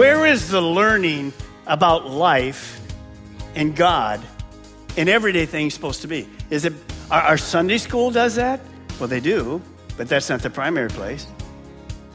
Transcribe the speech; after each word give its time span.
Where 0.00 0.24
is 0.24 0.48
the 0.48 0.62
learning 0.62 1.34
about 1.66 2.08
life 2.08 2.80
and 3.54 3.76
God 3.76 4.18
and 4.96 5.10
everyday 5.10 5.44
things 5.44 5.74
supposed 5.74 6.00
to 6.00 6.08
be? 6.08 6.26
Is 6.48 6.64
it 6.64 6.72
our, 7.10 7.20
our 7.20 7.36
Sunday 7.36 7.76
school 7.76 8.10
does 8.10 8.34
that? 8.36 8.60
Well, 8.98 9.10
they 9.10 9.20
do, 9.20 9.60
but 9.98 10.08
that's 10.08 10.30
not 10.30 10.40
the 10.40 10.48
primary 10.48 10.88
place. 10.88 11.26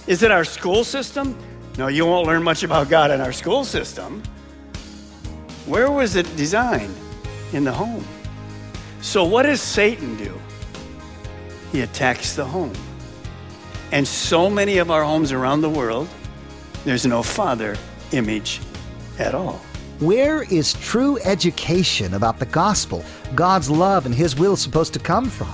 Is 0.08 0.24
it 0.24 0.32
our 0.32 0.44
school 0.44 0.84
system? 0.84 1.38
No, 1.78 1.86
you 1.86 2.08
won't 2.08 2.26
learn 2.26 2.42
much 2.42 2.64
about 2.64 2.90
God 2.90 3.12
in 3.12 3.22
our 3.22 3.32
school 3.32 3.64
system. 3.64 4.24
Where 5.68 5.92
was 5.92 6.16
it 6.16 6.26
designed? 6.36 6.96
In 7.54 7.64
the 7.64 7.72
home. 7.72 8.04
So, 9.02 9.24
what 9.24 9.44
does 9.44 9.62
Satan 9.62 10.18
do? 10.18 10.34
He 11.72 11.82
attacks 11.82 12.34
the 12.36 12.46
home. 12.46 12.74
And 13.92 14.08
so 14.08 14.50
many 14.50 14.80
of 14.80 14.90
our 14.90 15.04
homes 15.04 15.32
around 15.32 15.62
the 15.62 15.70
world, 15.70 16.10
there's 16.86 17.06
no 17.06 17.22
father 17.22 17.76
image 18.12 18.62
at 19.20 19.36
all. 19.36 19.60
Where 20.00 20.44
is 20.44 20.74
true 20.74 21.18
education 21.20 22.14
about 22.14 22.38
the 22.38 22.46
gospel, 22.46 23.04
God's 23.34 23.70
love, 23.70 24.06
and 24.06 24.14
His 24.14 24.36
will 24.36 24.56
supposed 24.56 24.94
to 24.94 25.00
come 25.00 25.30
from? 25.30 25.54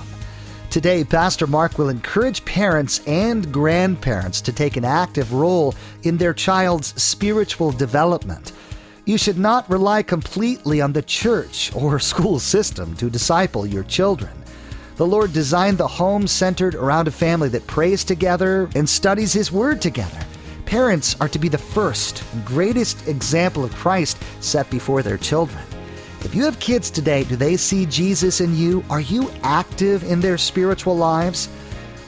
Today, 0.68 1.04
Pastor 1.04 1.46
Mark 1.46 1.78
will 1.78 1.88
encourage 1.88 2.44
parents 2.44 3.00
and 3.06 3.52
grandparents 3.52 4.40
to 4.42 4.52
take 4.52 4.76
an 4.76 4.84
active 4.84 5.32
role 5.32 5.74
in 6.02 6.16
their 6.16 6.34
child's 6.34 7.00
spiritual 7.02 7.72
development. 7.72 8.52
You 9.04 9.18
should 9.18 9.38
not 9.38 9.68
rely 9.70 10.02
completely 10.02 10.80
on 10.80 10.92
the 10.92 11.02
church 11.02 11.74
or 11.74 11.98
school 12.12 12.38
system 12.38 12.94
to 12.96 13.10
disciple 13.10 13.66
your 13.66 13.84
children. 13.84 14.32
The 14.96 15.06
Lord 15.06 15.32
designed 15.32 15.78
the 15.78 15.88
home 15.88 16.26
centered 16.26 16.74
around 16.74 17.08
a 17.08 17.10
family 17.10 17.48
that 17.50 17.66
prays 17.66 18.04
together 18.04 18.68
and 18.74 18.88
studies 18.88 19.32
His 19.32 19.50
Word 19.50 19.80
together. 19.80 20.18
Parents 20.72 21.16
are 21.20 21.28
to 21.28 21.38
be 21.38 21.50
the 21.50 21.58
first 21.58 22.24
greatest 22.46 23.06
example 23.06 23.62
of 23.62 23.74
Christ 23.74 24.16
set 24.40 24.70
before 24.70 25.02
their 25.02 25.18
children. 25.18 25.62
If 26.20 26.34
you 26.34 26.44
have 26.44 26.58
kids 26.60 26.88
today, 26.88 27.24
do 27.24 27.36
they 27.36 27.58
see 27.58 27.84
Jesus 27.84 28.40
in 28.40 28.56
you? 28.56 28.82
Are 28.88 29.02
you 29.02 29.30
active 29.42 30.02
in 30.02 30.22
their 30.22 30.38
spiritual 30.38 30.96
lives? 30.96 31.50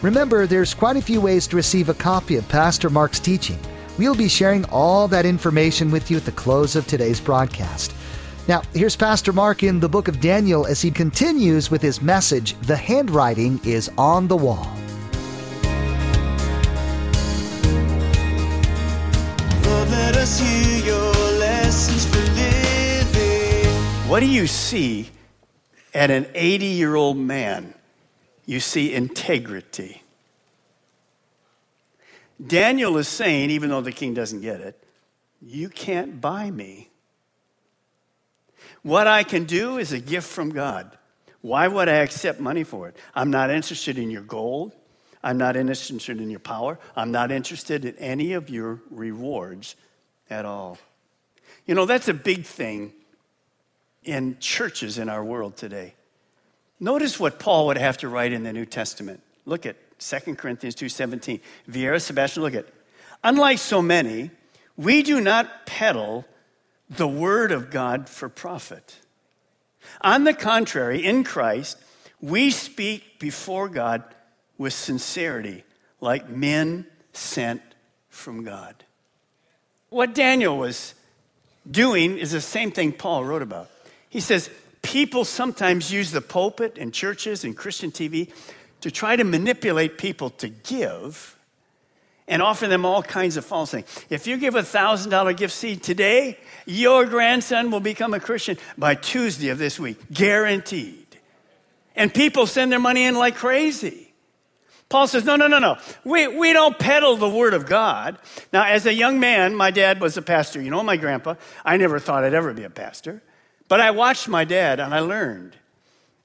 Remember, 0.01 0.47
there's 0.47 0.73
quite 0.73 0.97
a 0.97 1.03
few 1.03 1.21
ways 1.21 1.47
to 1.49 1.57
receive 1.57 1.91
a 1.91 1.95
copy 1.95 2.37
of 2.37 2.49
Pastor 2.49 2.89
Mark's 2.89 3.21
teaching. 3.21 3.59
We'll 3.99 4.15
be 4.15 4.29
sharing 4.29 4.65
all 4.71 5.09
that 5.09 5.27
information 5.27 5.91
with 5.91 6.11
you 6.11 6.17
at 6.17 6.25
the 6.25 6.33
close 6.33 6.75
of 6.75 6.87
today's 6.87 7.21
broadcast. 7.21 7.93
Now, 8.49 8.63
here's 8.73 8.97
Pastor 8.97 9.35
Mark 9.35 9.63
in 9.63 9.79
the 9.79 9.91
book 9.91 10.09
of 10.09 10.23
Daniel 10.23 10.67
as 10.67 10.81
he 10.81 10.91
continues 10.91 11.71
with 11.71 11.83
his 11.83 12.01
message 12.01 12.59
The 12.63 12.77
Handwriting 12.77 13.61
is 13.63 13.91
on 13.99 14.27
the 14.27 14.39
Wall. 14.39 14.75
What 24.15 24.21
do 24.21 24.27
you 24.27 24.47
see 24.47 25.11
at 25.93 26.09
an 26.13 26.29
80 26.37 26.67
year 26.67 26.95
old 26.95 27.17
man? 27.17 27.75
You 28.47 28.61
see 28.61 28.95
integrity. 28.95 30.05
Daniel 32.47 32.97
is 32.99 33.09
saying, 33.09 33.51
even 33.51 33.71
though 33.71 33.81
the 33.81 33.91
king 33.91 34.15
doesn't 34.15 34.41
get 34.41 34.61
it, 34.61 34.81
you 35.43 35.69
can't 35.69 36.21
buy 36.21 36.49
me. 36.49 36.91
What 38.85 39.09
I 39.09 39.25
can 39.25 39.47
do 39.47 39.79
is 39.79 39.91
a 39.91 39.99
gift 39.99 40.29
from 40.29 40.51
God. 40.51 40.97
Why 41.41 41.67
would 41.67 41.89
I 41.89 41.95
accept 41.95 42.39
money 42.39 42.63
for 42.63 42.87
it? 42.87 42.97
I'm 43.17 43.33
not 43.33 43.51
interested 43.51 43.99
in 43.99 44.13
your 44.13 44.23
gold. 44.23 44.75
I'm 45.25 45.39
not 45.39 45.57
interested 45.57 46.21
in 46.21 46.31
your 46.31 46.39
power. 46.39 46.79
I'm 46.95 47.11
not 47.11 47.33
interested 47.33 47.85
in 47.85 47.97
any 47.97 48.35
of 48.35 48.49
your 48.49 48.81
rewards 48.93 49.75
at 50.31 50.45
all. 50.45 50.79
You 51.67 51.75
know, 51.75 51.85
that's 51.85 52.07
a 52.07 52.15
big 52.15 52.45
thing 52.45 52.93
in 54.05 54.37
churches 54.39 54.99
in 54.99 55.09
our 55.09 55.25
world 55.25 55.57
today. 55.57 55.95
Notice 56.81 57.19
what 57.19 57.39
Paul 57.39 57.67
would 57.67 57.79
have 57.79 57.99
to 57.99 58.09
write 58.09 58.33
in 58.33 58.45
the 58.45 58.53
New 58.53 58.67
Testament. 58.67 59.21
Look 59.47 59.67
at 59.67 59.77
2 59.99 60.37
Corinthians 60.37 60.75
2:17. 60.75 61.41
Viera, 61.69 62.01
Sebastian, 62.01 62.43
look 62.43 62.55
at. 62.55 62.67
Unlike 63.23 63.59
so 63.59 63.81
many, 63.81 64.31
we 64.77 65.03
do 65.03 65.21
not 65.21 65.67
peddle 65.67 66.27
the 66.91 67.09
word 67.09 67.53
of 67.53 67.71
God 67.71 68.09
for 68.09 68.29
profit. 68.29 68.97
On 70.01 70.25
the 70.25 70.35
contrary, 70.35 71.05
in 71.05 71.25
Christ, 71.25 71.79
we 72.21 72.51
speak 72.51 73.19
before 73.19 73.69
God 73.69 74.03
with 74.59 74.73
sincerity, 74.73 75.65
like 76.01 76.29
men 76.29 76.87
sent 77.13 77.63
from 78.09 78.45
God. 78.45 78.85
What 79.89 80.15
Daniel 80.15 80.59
was 80.59 80.95
doing 81.71 82.19
is 82.19 82.33
the 82.33 82.41
same 82.41 82.71
thing 82.71 82.93
Paul 82.93 83.25
wrote 83.25 83.43
about. 83.43 83.71
He 84.15 84.21
says, 84.21 84.49
People 84.81 85.25
sometimes 85.25 85.91
use 85.93 86.13
the 86.13 86.21
pulpit 86.21 86.79
and 86.79 86.95
churches 86.95 87.43
and 87.43 87.57
Christian 87.57 87.91
TV 87.91 88.31
to 88.83 88.91
try 88.91 89.17
to 89.17 89.25
manipulate 89.25 89.99
people 89.99 90.31
to 90.31 90.49
give 90.49 91.37
and 92.29 92.41
offer 92.41 92.69
them 92.69 92.85
all 92.85 93.03
kinds 93.03 93.37
of 93.37 93.45
false 93.45 93.73
things. 93.73 93.87
If 94.11 94.29
you 94.29 94.37
give 94.37 94.55
a 94.55 94.63
$1,000 94.63 95.37
gift 95.37 95.53
seed 95.53 95.83
today, 95.83 96.39
your 96.65 97.07
grandson 97.07 97.73
will 97.73 97.81
become 97.81 98.15
a 98.15 98.21
Christian 98.21 98.57
by 98.79 98.95
Tuesday 98.95 99.49
of 99.49 99.59
this 99.59 99.81
week, 99.81 99.99
guaranteed. 100.13 101.19
And 101.97 102.15
people 102.15 102.47
send 102.47 102.71
their 102.71 102.79
money 102.79 103.05
in 103.05 103.17
like 103.17 103.35
crazy. 103.35 104.13
Paul 104.91 105.09
says, 105.09 105.25
no, 105.25 105.35
no, 105.35 105.49
no, 105.49 105.59
no. 105.59 105.79
We, 106.05 106.29
we 106.29 106.53
don't 106.53 106.79
peddle 106.79 107.17
the 107.17 107.29
word 107.29 107.55
of 107.55 107.67
God. 107.67 108.19
Now, 108.53 108.65
as 108.65 108.87
a 108.87 108.95
young 108.95 109.19
man, 109.19 109.57
my 109.57 109.73
dad 109.73 110.01
was 110.01 110.17
a 110.17 110.23
pastor. 110.23 110.63
You 110.63 110.71
know, 110.71 110.85
my 110.85 110.99
grandpa, 110.99 111.35
I 111.65 111.79
never 111.79 111.99
thought 111.99 112.23
I'd 112.23 112.35
ever 112.35 112.53
be 112.53 112.63
a 112.63 112.71
pastor. 112.71 113.21
But 113.69 113.81
I 113.81 113.91
watched 113.91 114.29
my 114.29 114.45
dad 114.45 114.81
and 114.81 114.95
I 114.95 115.01
learned. 115.01 115.57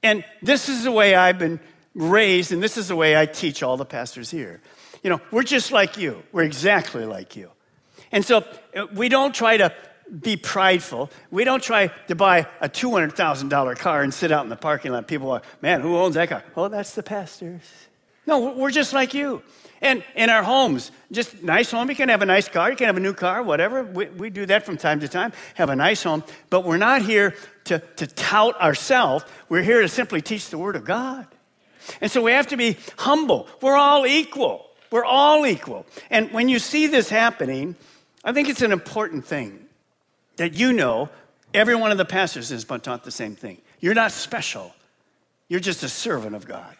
And 0.04 0.24
this 0.42 0.70
is 0.70 0.84
the 0.84 0.92
way 0.92 1.16
I've 1.16 1.40
been 1.40 1.60
raised, 1.94 2.52
and 2.52 2.64
this 2.64 2.78
is 2.78 2.88
the 2.88 2.96
way 2.96 3.18
I 3.18 3.26
teach 3.26 3.64
all 3.64 3.78
the 3.78 3.86
pastors 3.86 4.32
here. 4.32 4.62
You 5.04 5.10
know, 5.10 5.22
we're 5.32 5.44
just 5.44 5.72
like 5.72 5.98
you, 5.98 6.24
we're 6.32 6.44
exactly 6.44 7.06
like 7.06 7.36
you. 7.36 7.52
And 8.12 8.26
so 8.26 8.44
uh, 8.76 8.88
we 8.94 9.10
don't 9.10 9.34
try 9.34 9.58
to 9.58 9.74
be 10.22 10.38
prideful. 10.38 11.12
We 11.32 11.44
don't 11.44 11.62
try 11.62 11.88
to 12.08 12.16
buy 12.16 12.48
a 12.62 12.70
$200,000 12.70 13.78
car 13.78 14.02
and 14.02 14.14
sit 14.14 14.32
out 14.32 14.44
in 14.44 14.50
the 14.50 14.56
parking 14.56 14.92
lot. 14.92 15.08
People 15.08 15.32
are, 15.32 15.42
man, 15.62 15.82
who 15.82 15.98
owns 15.98 16.16
that 16.16 16.30
car? 16.30 16.44
Oh, 16.56 16.68
that's 16.68 16.96
the 16.96 17.04
pastors. 17.04 17.62
No, 18.26 18.54
we're 18.54 18.72
just 18.72 18.94
like 18.94 19.14
you. 19.14 19.42
And 19.82 20.04
in 20.16 20.30
our 20.30 20.44
homes, 20.44 20.92
just 21.12 21.42
nice 21.42 21.72
home. 21.72 21.90
You 21.90 21.96
can 21.96 22.10
have 22.10 22.22
a 22.22 22.26
nice 22.26 22.50
car, 22.50 22.70
you 22.70 22.76
can 22.76 22.88
have 22.88 22.98
a 22.98 23.02
new 23.02 23.14
car, 23.14 23.42
whatever. 23.42 23.84
We, 23.84 24.08
we 24.08 24.30
do 24.30 24.46
that 24.48 24.66
from 24.66 24.78
time 24.78 25.00
to 25.00 25.08
time, 25.08 25.32
have 25.56 25.70
a 25.70 25.76
nice 25.76 26.04
home. 26.04 26.24
But 26.50 26.66
we're 26.66 26.78
not 26.78 27.02
here 27.02 27.36
to, 27.66 27.80
to 27.98 28.08
tout 28.08 28.60
ourselves. 28.60 29.26
We're 29.48 29.64
here 29.64 29.82
to 29.82 29.88
simply 29.88 30.22
teach 30.22 30.50
the 30.50 30.58
Word 30.58 30.76
of 30.76 30.84
God. 30.84 31.28
And 32.02 32.12
so 32.12 32.22
we 32.22 32.32
have 32.34 32.48
to 32.48 32.58
be 32.58 32.78
humble. 32.98 33.48
We're 33.62 33.78
all 33.78 34.06
equal. 34.06 34.66
We're 34.92 35.06
all 35.06 35.46
equal. 35.46 35.86
And 36.10 36.32
when 36.32 36.50
you 36.50 36.60
see 36.60 36.88
this 36.88 37.10
happening, 37.10 37.76
I 38.24 38.34
think 38.34 38.50
it's 38.50 38.62
an 38.62 38.72
important 38.72 39.26
thing 39.26 39.66
that 40.38 40.54
you 40.54 40.74
know 40.74 41.10
every 41.54 41.76
one 41.76 41.92
of 41.92 41.98
the 41.98 42.06
pastors 42.06 42.50
has 42.50 42.66
been 42.66 42.80
taught 42.82 43.04
the 43.04 43.12
same 43.12 43.36
thing. 43.36 43.62
You're 43.80 43.94
not 43.94 44.12
special, 44.12 44.74
you're 45.48 45.60
just 45.60 45.84
a 45.84 45.90
servant 45.90 46.36
of 46.36 46.46
God. 46.46 46.76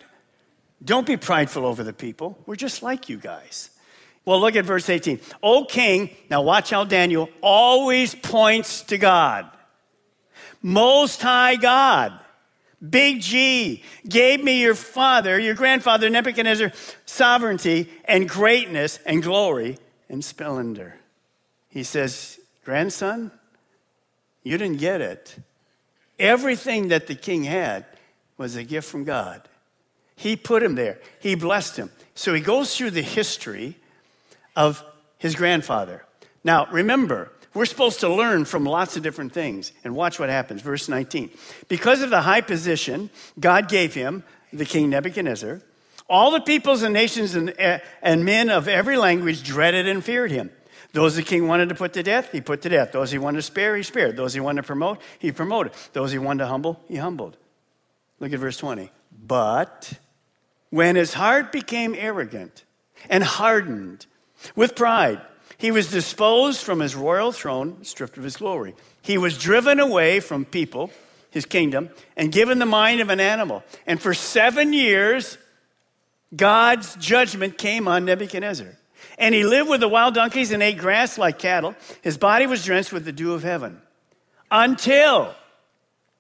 Don't 0.84 1.06
be 1.06 1.18
prideful 1.18 1.66
over 1.66 1.84
the 1.84 1.94
people. 1.94 2.38
We're 2.46 2.56
just 2.56 2.82
like 2.82 3.10
you 3.10 3.18
guys. 3.18 3.70
Well, 4.26 4.40
look 4.40 4.56
at 4.56 4.66
verse 4.66 4.90
18. 4.90 5.20
O 5.42 5.66
king, 5.66 6.12
now 6.30 6.42
watch 6.42 6.70
how 6.70 6.84
Daniel 6.84 7.30
always 7.42 8.14
points 8.16 8.84
to 8.84 8.98
God. 8.98 9.50
Most 10.62 11.22
high 11.22 11.56
God, 11.56 12.14
big 12.88 13.22
G, 13.22 13.84
gave 14.08 14.44
me 14.44 14.62
your 14.62 14.76
father, 14.76 15.40
your 15.40 15.56
grandfather 15.56 16.10
Nebuchadnezzar, 16.10 16.72
sovereignty 17.06 17.90
and 18.06 18.30
greatness 18.30 19.00
and 19.06 19.24
glory 19.24 19.78
and 20.10 20.24
splendor. 20.24 20.96
He 21.70 21.84
says, 21.84 22.40
grandson, 22.64 23.32
you 24.44 24.58
didn't 24.58 24.80
get 24.80 25.02
it. 25.02 25.36
Everything 26.20 26.90
that 26.90 27.08
the 27.08 27.16
king 27.16 27.46
had 27.46 27.86
was 28.38 28.56
a 28.56 28.64
gift 28.64 28.88
from 28.88 29.06
God. 29.06 29.49
He 30.20 30.36
put 30.36 30.62
him 30.62 30.76
there, 30.76 31.00
he 31.22 31.36
blessed 31.36 31.78
him. 31.78 31.90
So 32.14 32.34
he 32.34 32.42
goes 32.42 32.76
through 32.76 32.92
the 32.92 33.02
history 33.02 33.78
of 34.54 34.84
his 35.18 35.34
grandfather. 35.34 36.04
Now, 36.44 36.68
remember, 36.72 37.32
we're 37.54 37.66
supposed 37.66 38.02
to 38.02 38.10
learn 38.10 38.44
from 38.44 38.66
lots 38.66 38.98
of 38.98 39.04
different 39.04 39.32
things. 39.32 39.72
And 39.86 39.96
watch 39.96 40.20
what 40.20 40.28
happens. 40.28 40.62
Verse 40.62 40.90
19. 40.90 41.30
Because 41.70 42.02
of 42.02 42.10
the 42.10 42.20
high 42.20 42.42
position 42.42 43.10
God 43.40 43.70
gave 43.70 43.94
him, 43.94 44.26
the 44.52 44.66
king 44.66 44.90
Nebuchadnezzar, 44.90 45.62
all 46.10 46.32
the 46.32 46.42
peoples 46.42 46.84
and 46.84 46.94
nations 46.94 47.36
and, 47.36 47.54
eh, 47.58 47.80
and 48.02 48.26
men 48.26 48.50
of 48.50 48.68
every 48.68 48.98
language 48.98 49.42
dreaded 49.42 49.88
and 49.88 50.04
feared 50.04 50.32
him. 50.32 50.52
Those 50.92 51.16
the 51.16 51.24
king 51.24 51.48
wanted 51.48 51.70
to 51.70 51.76
put 51.76 51.94
to 51.94 52.04
death, 52.04 52.34
he 52.34 52.42
put 52.42 52.62
to 52.64 52.70
death. 52.70 52.92
Those 52.92 53.12
he 53.12 53.20
wanted 53.20 53.38
to 53.38 53.44
spare, 53.44 53.78
he 53.78 53.84
spared. 53.84 54.18
Those 54.18 54.34
he 54.34 54.42
wanted 54.42 54.64
to 54.64 54.68
promote, 54.68 55.00
he 55.18 55.32
promoted. 55.32 55.72
Those 55.94 56.12
he 56.12 56.18
wanted 56.18 56.44
to 56.44 56.48
humble, 56.48 56.84
he 56.90 56.98
humbled. 56.98 57.38
Look 58.20 58.34
at 58.34 58.40
verse 58.40 58.58
20. 58.58 58.92
But 59.26 59.94
when 60.70 60.96
his 60.96 61.14
heart 61.14 61.52
became 61.52 61.96
arrogant 61.98 62.64
and 63.10 63.24
hardened 63.24 64.06
with 64.56 64.76
pride, 64.76 65.22
he 65.58 65.72
was 65.72 65.92
disposed 65.92 66.62
from 66.62 66.80
his 66.80 66.96
royal 66.96 67.32
throne, 67.32 67.84
stripped 67.84 68.18
of 68.18 68.24
his 68.24 68.38
glory. 68.38 68.76
He 69.02 69.18
was 69.18 69.38
driven 69.38 69.80
away 69.80 70.20
from 70.20 70.46
people, 70.46 70.92
his 71.32 71.46
kingdom, 71.46 71.90
and 72.16 72.32
given 72.32 72.60
the 72.60 72.66
mind 72.66 73.02
of 73.02 73.10
an 73.10 73.20
animal. 73.20 73.64
And 73.86 74.02
for 74.02 74.14
seven 74.14 74.72
years, 74.72 75.38
God's 76.36 76.96
judgment 76.96 77.58
came 77.58 77.88
on 77.88 78.06
Nebuchadnezzar. 78.06 78.78
And 79.18 79.36
he 79.36 79.44
lived 79.44 79.70
with 79.70 79.82
the 79.82 79.88
wild 79.90 80.14
donkeys 80.14 80.52
and 80.52 80.64
ate 80.64 80.78
grass 80.78 81.18
like 81.18 81.40
cattle. 81.40 81.76
His 82.02 82.18
body 82.18 82.46
was 82.46 82.64
drenched 82.64 82.94
with 82.94 83.04
the 83.04 83.12
dew 83.12 83.34
of 83.34 83.44
heaven 83.44 83.82
until 84.50 85.34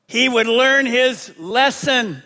he 0.08 0.28
would 0.28 0.48
learn 0.48 0.86
his 0.86 1.38
lesson 1.38 2.24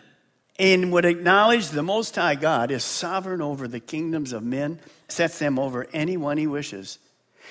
and 0.59 0.91
would 0.91 1.05
acknowledge 1.05 1.69
the 1.69 1.83
Most 1.83 2.15
High 2.15 2.35
God 2.35 2.71
is 2.71 2.83
sovereign 2.83 3.41
over 3.41 3.67
the 3.67 3.79
kingdoms 3.79 4.33
of 4.33 4.43
men, 4.43 4.79
sets 5.07 5.39
them 5.39 5.57
over 5.57 5.87
anyone 5.93 6.37
he 6.37 6.47
wishes. 6.47 6.99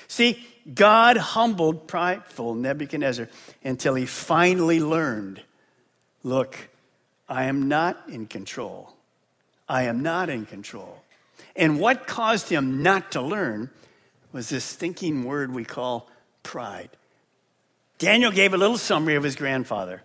See, 0.09 0.45
God 0.73 1.17
humbled 1.17 1.89
prideful 1.89 2.55
Nebuchadnezzar 2.55 3.29
until 3.65 3.95
he 3.95 4.07
finally 4.07 4.81
learned 4.81 5.43
look, 6.23 6.57
I 7.29 7.45
am 7.45 7.69
not 7.69 8.01
in 8.09 8.27
control. 8.27 8.95
I 9.69 9.85
am 9.85 10.03
not 10.03 10.29
in 10.29 10.47
control. 10.47 11.03
And 11.57 11.81
what 11.81 12.07
caused 12.07 12.49
him 12.49 12.83
not 12.83 13.13
to 13.13 13.21
learn 13.21 13.71
was 14.33 14.49
this 14.49 14.65
stinking 14.65 15.25
word 15.25 15.53
we 15.53 15.65
call 15.65 16.09
pride. 16.43 16.91
Daniel 17.99 18.31
gave 18.31 18.55
a 18.55 18.57
little 18.57 18.79
summary 18.79 19.15
of 19.17 19.23
his 19.23 19.37
grandfather, 19.37 20.03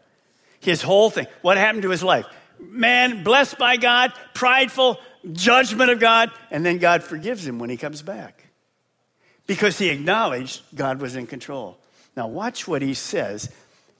his 0.59 0.81
whole 0.81 1.09
thing, 1.09 1.27
what 1.41 1.57
happened 1.57 1.83
to 1.83 1.89
his 1.89 2.03
life. 2.03 2.25
Man, 2.59 3.23
blessed 3.23 3.57
by 3.57 3.77
God, 3.77 4.13
prideful, 4.33 4.99
judgment 5.31 5.91
of 5.91 5.99
God, 5.99 6.31
and 6.51 6.65
then 6.65 6.77
God 6.77 7.03
forgives 7.03 7.45
him 7.45 7.59
when 7.59 7.69
he 7.69 7.77
comes 7.77 8.01
back 8.01 8.47
because 9.47 9.77
he 9.77 9.89
acknowledged 9.89 10.61
God 10.75 11.01
was 11.01 11.15
in 11.15 11.25
control. 11.25 11.77
Now, 12.15 12.27
watch 12.27 12.67
what 12.67 12.81
he 12.81 12.93
says 12.93 13.49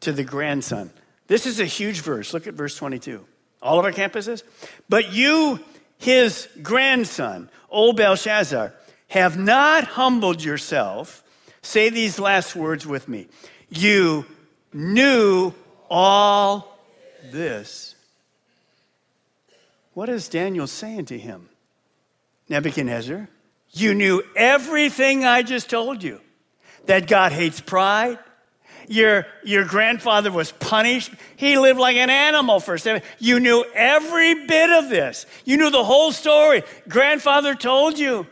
to 0.02 0.12
the 0.12 0.24
grandson. 0.24 0.92
This 1.28 1.46
is 1.46 1.60
a 1.60 1.66
huge 1.66 2.02
verse. 2.02 2.34
Look 2.34 2.48
at 2.48 2.54
verse 2.54 2.76
22. 2.76 3.26
All 3.62 3.80
of 3.80 3.86
our 3.86 3.92
campuses. 3.92 4.44
But 4.90 5.14
you, 5.14 5.60
his 5.98 6.48
grandson, 6.62 7.50
O 7.72 7.94
Belshazzar, 7.94 8.74
have 9.10 9.38
not 9.38 9.86
humbled 9.86 10.44
yourself. 10.44 11.24
Say 11.62 11.90
these 11.90 12.20
last 12.20 12.56
words 12.56 12.86
with 12.86 13.08
me. 13.08 13.28
You 13.70 14.26
knew 14.74 15.54
all 15.90 16.80
this. 17.32 17.96
What 19.98 20.10
is 20.10 20.30
Daniel 20.30 20.68
saying 20.68 21.06
to 21.06 21.18
him? 21.18 21.50
Nebuchadnezzar, 22.50 23.28
you 23.72 23.96
knew 23.96 24.22
everything 24.36 25.26
I 25.26 25.42
just 25.42 25.72
told 25.72 26.04
you 26.04 26.22
that 26.86 27.08
God 27.08 27.32
hates 27.32 27.60
pride. 27.62 28.20
Your, 28.88 29.26
your 29.44 29.66
grandfather 29.66 30.32
was 30.32 30.52
punished. 30.52 31.12
He 31.36 31.58
lived 31.58 31.80
like 31.80 31.96
an 31.96 32.12
animal 32.12 32.60
for 32.60 32.78
seven. 32.78 33.02
You 33.18 33.40
knew 33.40 33.66
every 33.74 34.46
bit 34.46 34.70
of 34.70 34.90
this. 34.90 35.26
You 35.46 35.58
knew 35.58 35.72
the 35.72 35.84
whole 35.84 36.12
story. 36.12 36.62
Grandfather 36.88 37.56
told 37.56 37.98
you. 37.98 38.28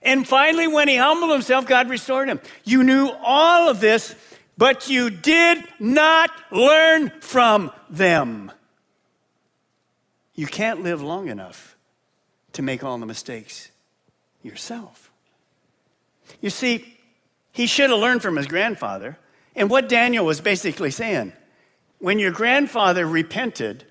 And 0.00 0.26
finally, 0.26 0.66
when 0.66 0.88
he 0.88 0.96
humbled 0.96 1.30
himself, 1.30 1.66
God 1.66 1.90
restored 1.90 2.30
him. 2.30 2.40
You 2.64 2.84
knew 2.84 3.10
all 3.22 3.68
of 3.68 3.80
this, 3.80 4.14
but 4.56 4.88
you 4.88 5.10
did 5.10 5.62
not 5.78 6.30
learn 6.50 7.10
from 7.20 7.70
them. 7.90 8.50
You 10.34 10.46
can't 10.46 10.82
live 10.82 11.02
long 11.02 11.28
enough 11.28 11.76
to 12.52 12.62
make 12.62 12.82
all 12.82 12.98
the 12.98 13.06
mistakes 13.06 13.70
yourself. 14.42 15.10
You 16.40 16.50
see, 16.50 16.98
he 17.52 17.66
should 17.66 17.90
have 17.90 17.98
learned 17.98 18.22
from 18.22 18.36
his 18.36 18.46
grandfather. 18.46 19.18
And 19.54 19.68
what 19.68 19.88
Daniel 19.88 20.24
was 20.24 20.40
basically 20.40 20.90
saying 20.90 21.32
when 21.98 22.18
your 22.18 22.32
grandfather 22.32 23.06
repented, 23.06 23.84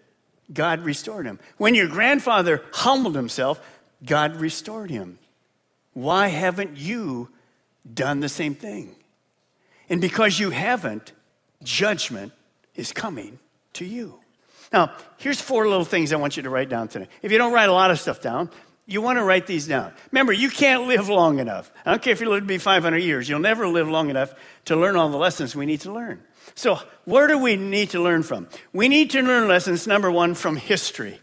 God 0.51 0.81
restored 0.81 1.25
him. 1.25 1.39
When 1.57 1.75
your 1.75 1.87
grandfather 1.87 2.63
humbled 2.73 3.15
himself, 3.15 3.59
God 4.05 4.35
restored 4.37 4.89
him. 4.89 5.19
Why 5.93 6.27
haven't 6.27 6.77
you 6.77 7.29
done 7.93 8.19
the 8.19 8.29
same 8.29 8.55
thing? 8.55 8.95
And 9.89 10.01
because 10.01 10.39
you 10.39 10.49
haven't, 10.49 11.11
judgment 11.63 12.33
is 12.75 12.91
coming 12.91 13.39
to 13.73 13.85
you. 13.85 14.20
Now, 14.71 14.93
here's 15.17 15.41
four 15.41 15.67
little 15.67 15.85
things 15.85 16.13
I 16.13 16.15
want 16.15 16.37
you 16.37 16.43
to 16.43 16.49
write 16.49 16.69
down 16.69 16.87
today. 16.87 17.07
If 17.21 17.31
you 17.31 17.37
don't 17.37 17.51
write 17.51 17.69
a 17.69 17.73
lot 17.73 17.91
of 17.91 17.99
stuff 17.99 18.21
down, 18.21 18.49
you 18.85 19.01
want 19.01 19.17
to 19.17 19.23
write 19.23 19.47
these 19.47 19.67
down. 19.67 19.93
Remember, 20.11 20.33
you 20.33 20.49
can't 20.49 20.87
live 20.87 21.09
long 21.09 21.39
enough. 21.39 21.71
I 21.85 21.91
don't 21.91 22.01
care 22.01 22.13
if 22.13 22.21
you 22.21 22.29
live 22.29 22.41
to 22.41 22.47
be 22.47 22.57
500 22.57 22.97
years, 22.97 23.27
you'll 23.27 23.39
never 23.39 23.67
live 23.67 23.87
long 23.87 24.09
enough 24.09 24.33
to 24.65 24.75
learn 24.75 24.95
all 24.95 25.09
the 25.09 25.17
lessons 25.17 25.55
we 25.55 25.65
need 25.65 25.81
to 25.81 25.91
learn. 25.91 26.21
So, 26.55 26.79
where 27.05 27.27
do 27.27 27.37
we 27.37 27.55
need 27.55 27.91
to 27.91 28.01
learn 28.01 28.23
from? 28.23 28.47
We 28.73 28.87
need 28.87 29.11
to 29.11 29.21
learn 29.21 29.47
lessons, 29.47 29.87
number 29.87 30.11
one, 30.11 30.35
from 30.35 30.55
history. 30.55 31.19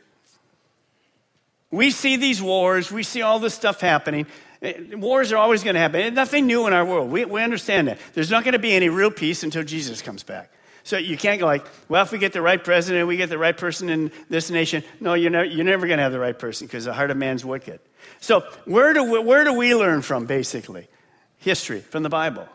We 1.70 1.90
see 1.90 2.16
these 2.16 2.40
wars, 2.40 2.90
we 2.90 3.02
see 3.02 3.22
all 3.22 3.38
this 3.38 3.54
stuff 3.54 3.80
happening. 3.80 4.26
Eh, 4.62 4.94
wars 4.94 5.32
are 5.32 5.36
always 5.36 5.62
going 5.62 5.74
to 5.74 5.80
happen. 5.80 6.14
Nothing 6.14 6.46
new 6.46 6.66
in 6.66 6.72
our 6.72 6.84
world. 6.84 7.10
We, 7.10 7.24
we 7.24 7.42
understand 7.42 7.88
that. 7.88 7.98
There's 8.14 8.30
not 8.30 8.44
going 8.44 8.52
to 8.52 8.58
be 8.58 8.72
any 8.72 8.88
real 8.88 9.10
peace 9.10 9.42
until 9.42 9.62
Jesus 9.62 10.00
comes 10.00 10.22
back. 10.22 10.50
So 10.88 10.96
you 10.96 11.18
can't 11.18 11.38
go 11.38 11.44
like, 11.44 11.66
well, 11.90 12.02
if 12.02 12.12
we 12.12 12.18
get 12.18 12.32
the 12.32 12.40
right 12.40 12.64
president, 12.64 13.06
we 13.06 13.18
get 13.18 13.28
the 13.28 13.36
right 13.36 13.54
person 13.54 13.90
in 13.90 14.10
this 14.30 14.50
nation. 14.50 14.82
No, 15.00 15.12
you're, 15.12 15.44
you're 15.44 15.66
never 15.66 15.86
going 15.86 15.98
to 15.98 16.02
have 16.02 16.12
the 16.12 16.18
right 16.18 16.38
person 16.38 16.66
because 16.66 16.86
the 16.86 16.94
heart 16.94 17.10
of 17.10 17.18
man's 17.18 17.44
wicked. 17.44 17.80
So 18.20 18.40
where 18.64 18.94
do, 18.94 19.04
we, 19.04 19.18
where 19.18 19.44
do 19.44 19.52
we 19.52 19.74
learn 19.74 20.00
from, 20.00 20.24
basically? 20.24 20.88
History, 21.36 21.80
from 21.80 22.04
the 22.04 22.08
Bible. 22.08 22.48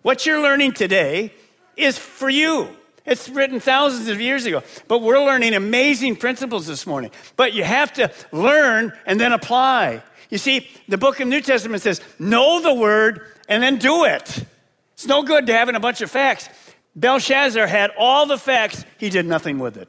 What 0.00 0.24
you're 0.24 0.40
learning 0.40 0.72
today 0.72 1.34
is 1.76 1.98
for 1.98 2.30
you. 2.30 2.66
It's 3.04 3.28
written 3.28 3.60
thousands 3.60 4.08
of 4.08 4.22
years 4.22 4.46
ago. 4.46 4.62
But 4.88 5.02
we're 5.02 5.22
learning 5.22 5.52
amazing 5.52 6.16
principles 6.16 6.66
this 6.66 6.86
morning. 6.86 7.10
But 7.36 7.52
you 7.52 7.62
have 7.62 7.92
to 7.92 8.10
learn 8.32 8.94
and 9.04 9.20
then 9.20 9.32
apply. 9.34 10.02
You 10.30 10.38
see, 10.38 10.66
the 10.88 10.96
book 10.96 11.20
of 11.20 11.28
New 11.28 11.42
Testament 11.42 11.82
says, 11.82 12.00
know 12.18 12.62
the 12.62 12.72
word 12.72 13.20
and 13.50 13.62
then 13.62 13.76
do 13.76 14.04
it. 14.04 14.46
It's 14.94 15.06
no 15.06 15.22
good 15.22 15.46
to 15.48 15.52
having 15.52 15.74
a 15.74 15.80
bunch 15.80 16.00
of 16.00 16.10
facts. 16.10 16.48
Belshazzar 16.96 17.66
had 17.66 17.92
all 17.98 18.26
the 18.26 18.38
facts, 18.38 18.84
he 18.98 19.10
did 19.10 19.26
nothing 19.26 19.58
with 19.58 19.76
it. 19.76 19.88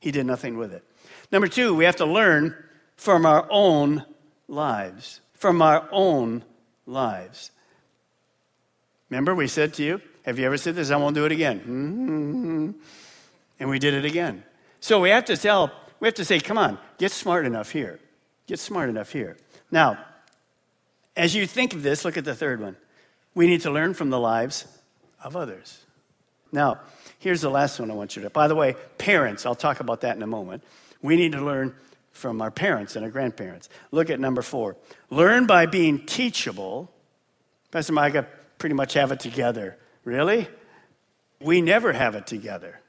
He 0.00 0.12
did 0.12 0.26
nothing 0.26 0.56
with 0.56 0.72
it. 0.72 0.84
Number 1.32 1.48
two, 1.48 1.74
we 1.74 1.84
have 1.84 1.96
to 1.96 2.06
learn 2.06 2.54
from 2.96 3.26
our 3.26 3.46
own 3.50 4.04
lives. 4.46 5.20
From 5.34 5.60
our 5.60 5.88
own 5.90 6.44
lives. 6.86 7.50
Remember, 9.10 9.34
we 9.34 9.48
said 9.48 9.74
to 9.74 9.82
you, 9.82 10.00
Have 10.24 10.38
you 10.38 10.46
ever 10.46 10.56
said 10.56 10.76
this? 10.76 10.90
I 10.90 10.96
won't 10.96 11.14
do 11.14 11.24
it 11.24 11.32
again. 11.32 11.60
Mm-hmm. 11.60 12.70
And 13.60 13.70
we 13.70 13.78
did 13.78 13.94
it 13.94 14.04
again. 14.04 14.44
So 14.80 15.00
we 15.00 15.10
have 15.10 15.24
to 15.26 15.36
tell, 15.36 15.72
we 15.98 16.06
have 16.06 16.14
to 16.14 16.24
say, 16.24 16.38
Come 16.38 16.58
on, 16.58 16.78
get 16.98 17.10
smart 17.10 17.44
enough 17.44 17.72
here. 17.72 17.98
Get 18.46 18.60
smart 18.60 18.88
enough 18.88 19.12
here. 19.12 19.36
Now, 19.70 19.98
as 21.16 21.34
you 21.34 21.46
think 21.46 21.74
of 21.74 21.82
this, 21.82 22.04
look 22.04 22.16
at 22.16 22.24
the 22.24 22.34
third 22.34 22.60
one. 22.60 22.76
We 23.34 23.46
need 23.46 23.62
to 23.62 23.70
learn 23.70 23.94
from 23.94 24.10
the 24.10 24.20
lives 24.20 24.66
of 25.22 25.36
others. 25.36 25.84
Now, 26.52 26.80
here's 27.18 27.40
the 27.40 27.50
last 27.50 27.78
one 27.78 27.90
I 27.90 27.94
want 27.94 28.16
you 28.16 28.22
to. 28.22 28.30
By 28.30 28.48
the 28.48 28.54
way, 28.54 28.76
parents, 28.96 29.46
I'll 29.46 29.54
talk 29.54 29.80
about 29.80 30.02
that 30.02 30.16
in 30.16 30.22
a 30.22 30.26
moment. 30.26 30.62
We 31.02 31.16
need 31.16 31.32
to 31.32 31.44
learn 31.44 31.74
from 32.12 32.40
our 32.42 32.50
parents 32.50 32.96
and 32.96 33.04
our 33.04 33.10
grandparents. 33.10 33.68
Look 33.90 34.10
at 34.10 34.18
number 34.18 34.42
four. 34.42 34.76
Learn 35.10 35.46
by 35.46 35.66
being 35.66 36.04
teachable. 36.04 36.90
Pastor 37.70 37.92
Micah 37.92 38.26
pretty 38.58 38.74
much 38.74 38.94
have 38.94 39.12
it 39.12 39.20
together. 39.20 39.76
Really? 40.04 40.48
We 41.40 41.60
never 41.60 41.92
have 41.92 42.14
it 42.14 42.26
together. 42.26 42.80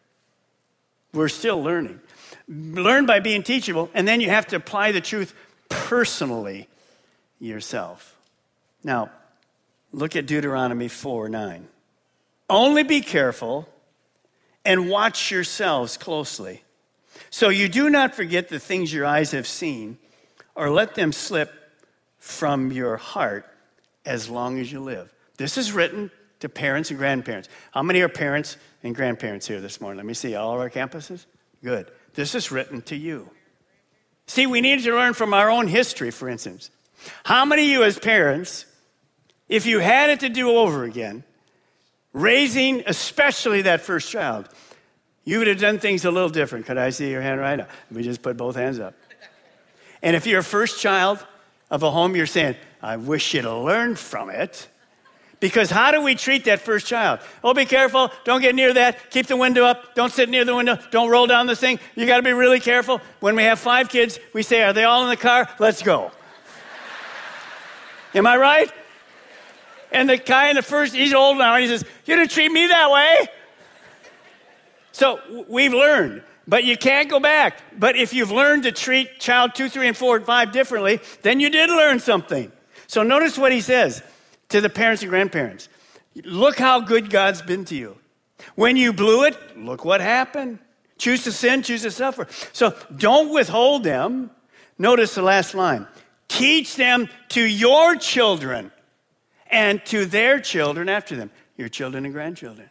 We're 1.13 1.27
still 1.27 1.61
learning. 1.61 1.99
Learn 2.47 3.05
by 3.05 3.19
being 3.19 3.43
teachable, 3.43 3.89
and 3.93 4.07
then 4.07 4.21
you 4.21 4.29
have 4.29 4.47
to 4.47 4.55
apply 4.55 4.91
the 4.91 5.01
truth 5.01 5.33
personally 5.69 6.67
yourself. 7.39 8.15
Now, 8.83 9.11
Look 9.91 10.15
at 10.15 10.25
Deuteronomy 10.27 10.87
4 10.87 11.29
9. 11.29 11.67
Only 12.49 12.83
be 12.83 13.01
careful 13.01 13.67
and 14.65 14.89
watch 14.89 15.31
yourselves 15.31 15.97
closely, 15.97 16.63
so 17.29 17.49
you 17.49 17.69
do 17.69 17.89
not 17.89 18.15
forget 18.15 18.49
the 18.49 18.59
things 18.59 18.93
your 18.93 19.05
eyes 19.05 19.31
have 19.31 19.47
seen, 19.47 19.97
or 20.55 20.69
let 20.69 20.95
them 20.95 21.11
slip 21.11 21.53
from 22.17 22.71
your 22.71 22.97
heart 22.97 23.45
as 24.05 24.29
long 24.29 24.59
as 24.59 24.71
you 24.71 24.79
live. 24.79 25.13
This 25.37 25.57
is 25.57 25.71
written 25.71 26.11
to 26.39 26.49
parents 26.49 26.89
and 26.89 26.99
grandparents. 26.99 27.49
How 27.71 27.83
many 27.83 28.01
are 28.01 28.09
parents 28.09 28.57
and 28.83 28.95
grandparents 28.95 29.47
here 29.47 29.61
this 29.61 29.79
morning? 29.79 29.97
Let 29.97 30.05
me 30.05 30.13
see. 30.13 30.35
All 30.35 30.59
our 30.59 30.69
campuses? 30.69 31.25
Good. 31.63 31.91
This 32.13 32.35
is 32.35 32.51
written 32.51 32.81
to 32.83 32.95
you. 32.95 33.29
See, 34.27 34.47
we 34.47 34.61
need 34.61 34.83
to 34.83 34.95
learn 34.95 35.13
from 35.13 35.33
our 35.33 35.49
own 35.49 35.67
history, 35.67 36.11
for 36.11 36.29
instance. 36.29 36.71
How 37.23 37.45
many 37.45 37.63
of 37.63 37.69
you, 37.69 37.83
as 37.83 37.97
parents, 37.97 38.65
if 39.47 39.65
you 39.65 39.79
had 39.79 40.09
it 40.09 40.19
to 40.21 40.29
do 40.29 40.51
over 40.51 40.83
again, 40.83 41.23
raising 42.13 42.83
especially 42.87 43.63
that 43.63 43.81
first 43.81 44.09
child, 44.11 44.49
you 45.25 45.37
would 45.37 45.47
have 45.47 45.59
done 45.59 45.79
things 45.79 46.05
a 46.05 46.11
little 46.11 46.29
different. 46.29 46.65
Could 46.65 46.77
I 46.77 46.89
see 46.89 47.09
your 47.11 47.21
hand 47.21 47.39
right 47.39 47.57
now? 47.57 47.67
We 47.91 48.03
just 48.03 48.21
put 48.21 48.37
both 48.37 48.55
hands 48.55 48.79
up. 48.79 48.95
And 50.01 50.15
if 50.15 50.25
you're 50.25 50.39
a 50.39 50.43
first 50.43 50.79
child 50.79 51.25
of 51.69 51.83
a 51.83 51.91
home, 51.91 52.15
you're 52.15 52.25
saying, 52.25 52.55
I 52.81 52.97
wish 52.97 53.33
you'd 53.33 53.45
have 53.45 53.57
learned 53.57 53.99
from 53.99 54.29
it. 54.29 54.67
Because 55.39 55.69
how 55.69 55.91
do 55.91 56.01
we 56.01 56.15
treat 56.15 56.45
that 56.45 56.59
first 56.59 56.85
child? 56.85 57.19
Oh, 57.43 57.53
be 57.53 57.65
careful. 57.65 58.11
Don't 58.25 58.41
get 58.41 58.55
near 58.55 58.73
that. 58.73 59.09
Keep 59.09 59.27
the 59.27 59.37
window 59.37 59.63
up. 59.63 59.95
Don't 59.95 60.11
sit 60.11 60.29
near 60.29 60.43
the 60.43 60.55
window. 60.55 60.77
Don't 60.91 61.09
roll 61.09 61.27
down 61.27 61.47
the 61.47 61.55
thing. 61.55 61.79
You 61.95 62.05
got 62.05 62.17
to 62.17 62.23
be 62.23 62.33
really 62.33 62.59
careful. 62.59 62.99
When 63.21 63.35
we 63.35 63.43
have 63.43 63.59
five 63.59 63.87
kids, 63.87 64.19
we 64.33 64.43
say, 64.43 64.63
Are 64.63 64.73
they 64.73 64.83
all 64.83 65.03
in 65.03 65.09
the 65.09 65.17
car? 65.17 65.47
Let's 65.57 65.81
go. 65.81 66.11
Am 68.13 68.27
I 68.27 68.35
right? 68.35 68.71
And 69.91 70.09
the 70.09 70.17
guy 70.17 70.49
in 70.49 70.55
the 70.55 70.61
first, 70.61 70.93
he's 70.93 71.13
old 71.13 71.37
now, 71.37 71.55
and 71.55 71.63
he 71.63 71.69
says, 71.69 71.83
You 72.05 72.15
didn't 72.15 72.31
treat 72.31 72.51
me 72.51 72.67
that 72.67 72.91
way. 72.91 73.27
So 74.91 75.19
we've 75.47 75.73
learned, 75.73 76.23
but 76.47 76.63
you 76.63 76.77
can't 76.77 77.09
go 77.09 77.19
back. 77.19 77.61
But 77.79 77.95
if 77.95 78.13
you've 78.13 78.31
learned 78.31 78.63
to 78.63 78.71
treat 78.71 79.19
child 79.19 79.55
two, 79.55 79.69
three, 79.69 79.87
and 79.87 79.95
four, 79.95 80.17
and 80.17 80.25
five 80.25 80.51
differently, 80.51 80.99
then 81.21 81.39
you 81.39 81.49
did 81.49 81.69
learn 81.69 81.99
something. 81.99 82.51
So 82.87 83.03
notice 83.03 83.37
what 83.37 83.51
he 83.51 83.61
says 83.61 84.03
to 84.49 84.61
the 84.61 84.69
parents 84.69 85.01
and 85.01 85.09
grandparents 85.09 85.69
Look 86.23 86.57
how 86.57 86.81
good 86.81 87.09
God's 87.09 87.41
been 87.41 87.65
to 87.65 87.75
you. 87.75 87.97
When 88.55 88.75
you 88.75 88.93
blew 88.93 89.23
it, 89.23 89.37
look 89.57 89.85
what 89.85 90.01
happened. 90.01 90.59
Choose 90.97 91.23
to 91.23 91.31
sin, 91.31 91.61
choose 91.63 91.83
to 91.83 91.91
suffer. 91.91 92.27
So 92.51 92.75
don't 92.97 93.31
withhold 93.31 93.83
them. 93.83 94.31
Notice 94.77 95.15
the 95.15 95.21
last 95.21 95.55
line 95.55 95.87
teach 96.27 96.75
them 96.75 97.09
to 97.29 97.41
your 97.41 97.95
children 97.95 98.71
and 99.49 99.83
to 99.85 100.05
their 100.05 100.39
children 100.39 100.89
after 100.89 101.15
them, 101.15 101.31
your 101.57 101.69
children 101.69 102.05
and 102.05 102.13
grandchildren. 102.13 102.69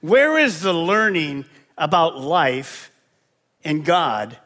Where 0.00 0.38
is 0.38 0.60
the 0.60 0.72
learning 0.72 1.44
about 1.78 2.18
life 2.18 2.90
and 3.64 3.84
God 3.84 4.36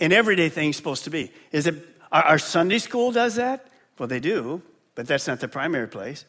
and 0.00 0.12
everyday 0.12 0.48
things 0.48 0.76
supposed 0.76 1.04
to 1.04 1.10
be? 1.10 1.30
Is 1.50 1.66
it 1.66 1.76
our, 2.10 2.38
Sunday 2.38 2.78
school 2.78 3.12
does 3.12 3.36
that? 3.36 3.66
Well, 3.98 4.08
they 4.08 4.20
do, 4.20 4.62
but 4.94 5.06
that's 5.06 5.26
not 5.26 5.40
the 5.40 5.48
primary 5.48 5.88
place. 5.88 6.24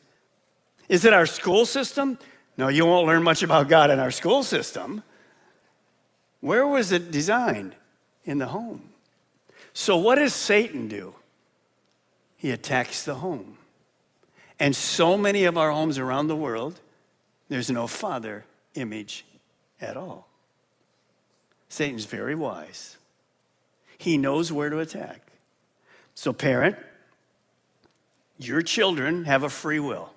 Is 0.89 1.05
it 1.05 1.13
our 1.13 1.25
school 1.25 1.65
system? 1.65 2.17
No, 2.57 2.67
you 2.67 2.85
won't 2.85 3.07
learn 3.07 3.23
much 3.23 3.43
about 3.43 3.67
God 3.67 3.89
in 3.89 3.99
our 3.99 4.11
school 4.11 4.43
system. 4.43 5.03
Where 6.39 6.67
was 6.67 6.91
it 6.91 7.11
designed? 7.11 7.75
In 8.25 8.37
the 8.37 8.47
home. 8.47 8.89
So, 9.73 9.97
what 9.97 10.15
does 10.15 10.33
Satan 10.33 10.87
do? 10.87 11.15
He 12.37 12.51
attacks 12.51 13.03
the 13.03 13.15
home. 13.15 13.57
And 14.63 14.74
so 14.74 15.17
many 15.17 15.43
of 15.43 15.58
our 15.58 15.72
homes 15.72 15.98
around 15.98 16.27
the 16.27 16.38
world, 16.38 16.79
there's 17.50 17.70
no 17.70 17.86
father 17.86 18.46
image 18.75 19.25
at 19.82 19.98
all. 19.98 20.29
Satan's 21.67 22.05
very 22.05 22.34
wise. 22.34 22.96
He 23.98 24.17
knows 24.17 24.53
where 24.53 24.70
to 24.70 24.79
attack. 24.79 25.20
So, 26.15 26.32
parent, 26.32 26.77
your 28.38 28.62
children 28.62 29.25
have 29.25 29.43
a 29.43 29.50
free 29.50 29.82
will. 29.82 30.13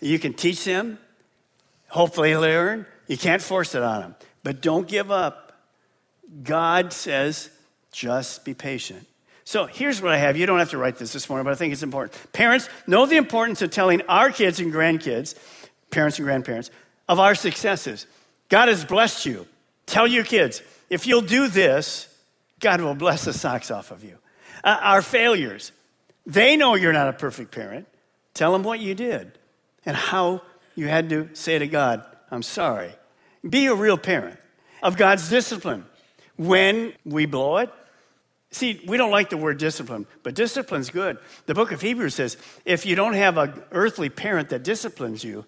You 0.00 0.18
can 0.18 0.34
teach 0.34 0.64
them, 0.64 0.98
hopefully 1.86 2.36
learn. 2.36 2.84
You 3.06 3.16
can't 3.16 3.40
force 3.40 3.76
it 3.76 3.82
on 3.84 4.00
them. 4.00 4.16
But 4.42 4.60
don't 4.60 4.88
give 4.88 5.12
up. 5.12 5.52
God 6.42 6.92
says, 6.92 7.48
just 7.92 8.44
be 8.44 8.54
patient. 8.54 9.06
So 9.52 9.66
here's 9.66 10.00
what 10.00 10.12
I 10.12 10.16
have. 10.16 10.38
You 10.38 10.46
don't 10.46 10.60
have 10.60 10.70
to 10.70 10.78
write 10.78 10.96
this 10.96 11.12
this 11.12 11.28
morning, 11.28 11.44
but 11.44 11.50
I 11.50 11.56
think 11.56 11.74
it's 11.74 11.82
important. 11.82 12.18
Parents, 12.32 12.70
know 12.86 13.04
the 13.04 13.18
importance 13.18 13.60
of 13.60 13.70
telling 13.70 14.00
our 14.08 14.30
kids 14.30 14.60
and 14.60 14.72
grandkids, 14.72 15.34
parents 15.90 16.18
and 16.18 16.24
grandparents, 16.24 16.70
of 17.06 17.20
our 17.20 17.34
successes. 17.34 18.06
God 18.48 18.68
has 18.68 18.82
blessed 18.82 19.26
you. 19.26 19.46
Tell 19.84 20.06
your 20.06 20.24
kids, 20.24 20.62
if 20.88 21.06
you'll 21.06 21.20
do 21.20 21.48
this, 21.48 22.08
God 22.60 22.80
will 22.80 22.94
bless 22.94 23.26
the 23.26 23.34
socks 23.34 23.70
off 23.70 23.90
of 23.90 24.02
you. 24.02 24.16
Uh, 24.64 24.78
our 24.80 25.02
failures, 25.02 25.70
they 26.24 26.56
know 26.56 26.74
you're 26.74 26.94
not 26.94 27.08
a 27.08 27.12
perfect 27.12 27.52
parent. 27.52 27.86
Tell 28.32 28.52
them 28.52 28.62
what 28.62 28.80
you 28.80 28.94
did 28.94 29.32
and 29.84 29.94
how 29.94 30.40
you 30.76 30.88
had 30.88 31.10
to 31.10 31.28
say 31.34 31.58
to 31.58 31.66
God, 31.66 32.02
I'm 32.30 32.42
sorry. 32.42 32.94
Be 33.46 33.66
a 33.66 33.74
real 33.74 33.98
parent 33.98 34.38
of 34.82 34.96
God's 34.96 35.28
discipline. 35.28 35.84
When 36.38 36.94
we 37.04 37.26
blow 37.26 37.58
it, 37.58 37.70
see, 38.52 38.80
we 38.86 38.96
don't 38.96 39.10
like 39.10 39.30
the 39.30 39.36
word 39.36 39.58
discipline, 39.58 40.06
but 40.22 40.34
discipline's 40.34 40.90
good. 40.90 41.18
The 41.46 41.54
book 41.54 41.72
of 41.72 41.80
Hebrews 41.80 42.14
says 42.14 42.36
if 42.64 42.86
you 42.86 42.94
don't 42.94 43.14
have 43.14 43.36
an 43.38 43.62
earthly 43.72 44.08
parent 44.08 44.50
that 44.50 44.62
disciplines 44.62 45.24
you, 45.24 45.44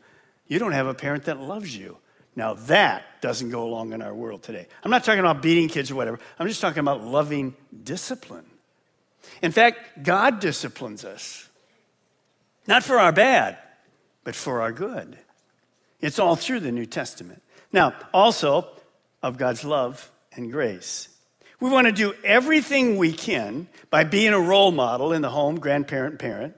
you 0.49 0.59
don't 0.59 0.73
have 0.73 0.87
a 0.87 0.95
parent 0.95 1.25
that 1.25 1.41
loves 1.41 1.77
you. 1.77 1.99
Now, 2.37 2.55
that 2.55 3.05
doesn't 3.21 3.51
go 3.51 3.65
along 3.65 3.93
in 3.93 4.03
our 4.03 4.13
world 4.13 4.43
today. 4.43 4.67
I'm 4.83 4.91
not 4.91 5.05
talking 5.05 5.21
about 5.21 5.41
beating 5.41 5.69
kids 5.69 5.91
or 5.91 5.95
whatever, 5.95 6.19
I'm 6.39 6.49
just 6.49 6.61
talking 6.61 6.81
about 6.81 7.05
loving 7.05 7.55
discipline. 7.85 8.47
In 9.41 9.53
fact, 9.53 10.03
God 10.03 10.41
disciplines 10.41 11.05
us, 11.05 11.49
not 12.67 12.83
for 12.83 12.99
our 12.99 13.13
bad, 13.13 13.59
but 14.25 14.35
for 14.35 14.61
our 14.61 14.73
good. 14.73 15.17
It's 16.01 16.19
all 16.19 16.37
through 16.37 16.61
the 16.61 16.73
New 16.73 16.87
Testament. 16.87 17.43
Now, 17.73 17.95
also 18.13 18.69
of 19.23 19.39
God's 19.39 19.65
love 19.65 20.11
and 20.33 20.51
grace. 20.53 21.09
We 21.61 21.71
want 21.71 21.87
to 21.87 21.93
do 21.93 22.15
everything 22.25 22.97
we 22.97 23.13
can 23.13 23.69
by 23.91 24.05
being 24.05 24.33
a 24.33 24.41
role 24.41 24.73
model 24.73 25.13
in 25.13 25.23
the 25.23 25.31
home, 25.31 25.59
grandparent, 25.59 26.19
parent, 26.19 26.57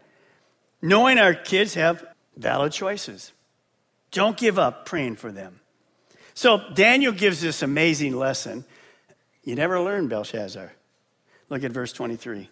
knowing 0.82 1.18
our 1.18 1.34
kids 1.34 1.74
have 1.74 2.04
valid 2.36 2.72
choices. 2.72 3.32
Don't 4.10 4.36
give 4.36 4.58
up 4.58 4.86
praying 4.86 5.16
for 5.16 5.30
them. 5.30 5.60
So, 6.34 6.62
Daniel 6.74 7.12
gives 7.12 7.40
this 7.40 7.62
amazing 7.62 8.16
lesson. 8.16 8.64
You 9.44 9.54
never 9.54 9.80
learn, 9.80 10.08
Belshazzar. 10.08 10.72
Look 11.48 11.64
at 11.64 11.70
verse 11.70 11.92
23. 11.92 12.50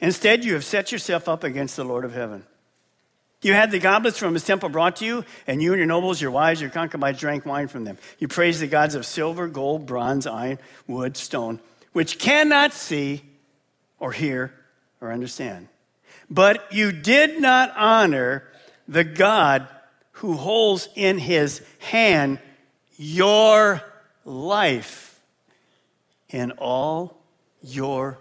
Instead, 0.00 0.44
you 0.44 0.54
have 0.54 0.64
set 0.64 0.92
yourself 0.92 1.28
up 1.28 1.42
against 1.42 1.76
the 1.76 1.84
Lord 1.84 2.04
of 2.04 2.12
heaven. 2.12 2.44
You 3.42 3.54
had 3.54 3.70
the 3.70 3.78
goblets 3.78 4.18
from 4.18 4.34
his 4.34 4.44
temple 4.44 4.68
brought 4.68 4.96
to 4.96 5.06
you, 5.06 5.24
and 5.46 5.62
you 5.62 5.72
and 5.72 5.78
your 5.78 5.86
nobles, 5.86 6.20
your 6.20 6.30
wives, 6.30 6.60
your 6.60 6.70
concubines 6.70 7.18
drank 7.18 7.46
wine 7.46 7.68
from 7.68 7.84
them. 7.84 7.96
You 8.18 8.28
praised 8.28 8.60
the 8.60 8.66
gods 8.66 8.94
of 8.94 9.06
silver, 9.06 9.48
gold, 9.48 9.86
bronze, 9.86 10.26
iron, 10.26 10.58
wood, 10.86 11.16
stone, 11.16 11.60
which 11.92 12.18
cannot 12.18 12.74
see 12.74 13.22
or 13.98 14.12
hear 14.12 14.52
or 15.00 15.10
understand. 15.10 15.68
But 16.28 16.72
you 16.72 16.92
did 16.92 17.40
not 17.40 17.72
honor 17.76 18.44
the 18.86 19.04
God 19.04 19.66
who 20.12 20.34
holds 20.34 20.88
in 20.94 21.18
his 21.18 21.62
hand 21.78 22.38
your 22.98 23.82
life 24.26 25.18
in 26.28 26.50
all 26.52 27.16
your 27.62 28.18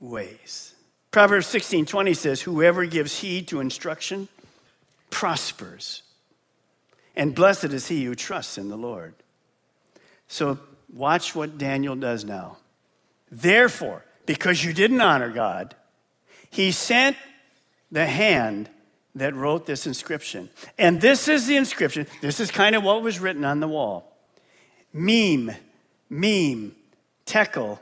ways. 0.00 0.71
Proverbs 1.12 1.46
16 1.46 1.86
20 1.86 2.14
says, 2.14 2.40
Whoever 2.40 2.86
gives 2.86 3.20
heed 3.20 3.46
to 3.48 3.60
instruction 3.60 4.28
prospers, 5.10 6.02
and 7.14 7.34
blessed 7.34 7.64
is 7.64 7.86
he 7.86 8.04
who 8.04 8.14
trusts 8.14 8.56
in 8.56 8.70
the 8.70 8.78
Lord. 8.78 9.14
So 10.26 10.58
watch 10.92 11.34
what 11.34 11.58
Daniel 11.58 11.94
does 11.94 12.24
now. 12.24 12.56
Therefore, 13.30 14.04
because 14.24 14.64
you 14.64 14.72
didn't 14.72 15.02
honor 15.02 15.30
God, 15.30 15.74
he 16.50 16.72
sent 16.72 17.16
the 17.90 18.06
hand 18.06 18.70
that 19.14 19.34
wrote 19.34 19.66
this 19.66 19.86
inscription. 19.86 20.48
And 20.78 20.98
this 20.98 21.28
is 21.28 21.46
the 21.46 21.56
inscription. 21.56 22.06
This 22.22 22.40
is 22.40 22.50
kind 22.50 22.74
of 22.74 22.82
what 22.82 23.02
was 23.02 23.20
written 23.20 23.44
on 23.44 23.60
the 23.60 23.68
wall 23.68 24.10
Mene, 24.94 25.54
mene, 26.08 26.74
tekel, 27.26 27.78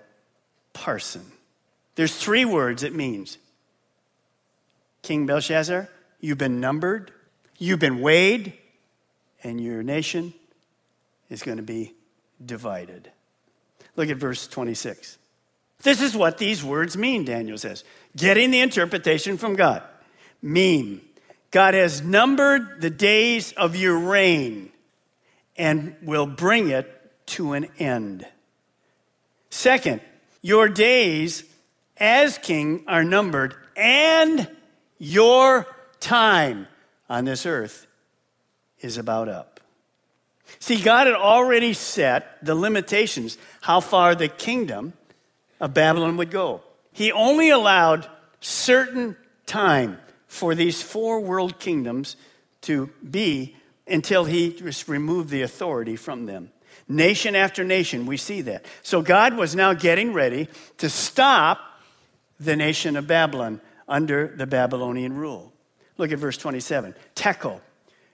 parsin. 0.75 1.22
There's 1.94 2.16
three 2.16 2.44
words 2.44 2.82
it 2.82 2.94
means. 2.94 3.38
King 5.02 5.26
Belshazzar, 5.26 5.88
you've 6.20 6.38
been 6.38 6.61
numbered, 6.61 7.11
you've 7.59 7.78
been 7.78 8.00
weighed, 8.00 8.52
and 9.42 9.61
your 9.61 9.82
nation 9.82 10.35
is 11.28 11.42
going 11.42 11.56
to 11.56 11.62
be 11.62 11.94
divided. 12.44 13.11
Look 13.97 14.09
at 14.09 14.16
verse 14.16 14.47
26. 14.47 15.18
This 15.82 16.02
is 16.02 16.14
what 16.14 16.38
these 16.38 16.62
words 16.62 16.97
mean, 16.97 17.25
Daniel 17.25 17.56
says. 17.56 17.85
Getting 18.16 18.50
the 18.50 18.61
interpretation 18.61 19.38
from 19.38 19.56
God. 19.56 19.82
Mene, 20.42 21.00
God 21.50 21.75
has 21.75 22.02
numbered 22.02 22.80
the 22.80 22.90
days 22.90 23.52
of 23.52 23.76
your 23.76 23.99
reign 23.99 24.70
and 25.56 25.97
will 26.02 26.26
bring 26.26 26.70
it 26.70 27.26
to 27.26 27.52
an 27.52 27.68
end. 27.78 28.26
Second, 29.50 30.00
your 30.42 30.68
days 30.68 31.44
as 32.00 32.38
king 32.38 32.83
are 32.88 33.04
numbered, 33.04 33.54
and 33.76 34.49
your 34.99 35.66
time 36.00 36.66
on 37.09 37.26
this 37.26 37.47
earth 37.47 37.87
is 38.80 38.97
about 38.97 39.28
up. 39.28 39.61
See, 40.59 40.80
God 40.80 41.07
had 41.07 41.14
already 41.14 41.75
set 41.75 42.45
the 42.45 42.54
limitations 42.54 43.38
how 43.61 43.80
far 43.80 44.14
the 44.14 44.28
kingdom 44.28 44.95
of 45.61 45.75
Babylon 45.75 46.16
would 46.16 46.30
go. 46.30 46.62
He 46.92 47.12
only 47.12 47.50
allowed 47.50 48.09
certain 48.40 49.16
time 49.47 49.99
for 50.26 50.54
these 50.54 50.83
four 50.83 51.21
world 51.21 51.59
kingdoms 51.59 52.16
to 52.62 52.90
be 53.09 53.57
until 53.87 54.25
he 54.25 54.52
just 54.52 54.88
removed 54.88 55.28
the 55.28 55.42
authority 55.42 55.97
from 55.97 56.26
them. 56.26 56.50
Nation 56.88 57.37
after 57.37 57.64
nation, 57.64 58.07
we 58.07 58.16
see 58.16 58.40
that. 58.42 58.64
So 58.83 59.02
God 59.02 59.37
was 59.37 59.54
now 59.54 59.75
getting 59.75 60.12
ready 60.12 60.49
to 60.78 60.90
stop 60.90 61.61
the 62.40 62.56
nation 62.56 62.97
of 62.97 63.06
Babylon 63.06 63.61
under 63.87 64.28
the 64.28 64.47
Babylonian 64.47 65.14
rule. 65.14 65.52
Look 65.99 66.11
at 66.11 66.18
verse 66.18 66.38
27. 66.38 66.94
Tekel, 67.14 67.61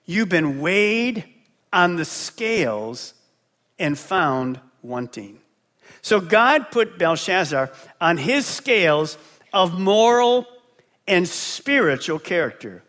you've 0.05 0.29
been 0.29 0.61
weighed 0.61 1.25
on 1.73 1.97
the 1.97 2.05
scales 2.05 3.15
and 3.79 3.97
found 3.97 4.61
wanting. 4.83 5.39
So 6.03 6.21
God 6.21 6.71
put 6.71 6.99
Belshazzar 6.99 7.71
on 8.01 8.17
his 8.19 8.47
scales 8.47 9.17
of 9.53 9.79
moral 9.79 10.47
and 11.07 11.29
spiritual 11.29 12.19
character. 12.19 12.83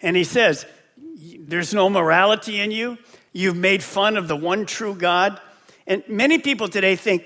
And 0.00 0.16
he 0.16 0.24
says, 0.24 0.66
There's 0.96 1.72
no 1.72 1.88
morality 1.88 2.60
in 2.60 2.70
you. 2.70 2.98
You've 3.32 3.56
made 3.56 3.82
fun 3.82 4.16
of 4.16 4.28
the 4.28 4.36
one 4.36 4.66
true 4.66 4.94
God. 4.94 5.40
And 5.86 6.02
many 6.08 6.38
people 6.38 6.68
today 6.68 6.96
think, 6.96 7.24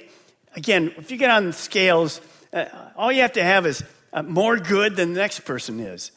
again, 0.55 0.93
if 0.97 1.11
you 1.11 1.17
get 1.17 1.31
on 1.31 1.47
the 1.47 1.53
scales, 1.53 2.21
uh, 2.53 2.65
all 2.97 3.13
you 3.13 3.23
have 3.23 3.33
to 3.35 3.45
have 3.45 3.67
is 3.67 3.83
uh, 4.13 4.23
more 4.23 4.57
good 4.57 4.97
than 4.97 5.15
the 5.15 5.21
next 5.21 5.41
person 5.41 5.81
is. 5.81 6.13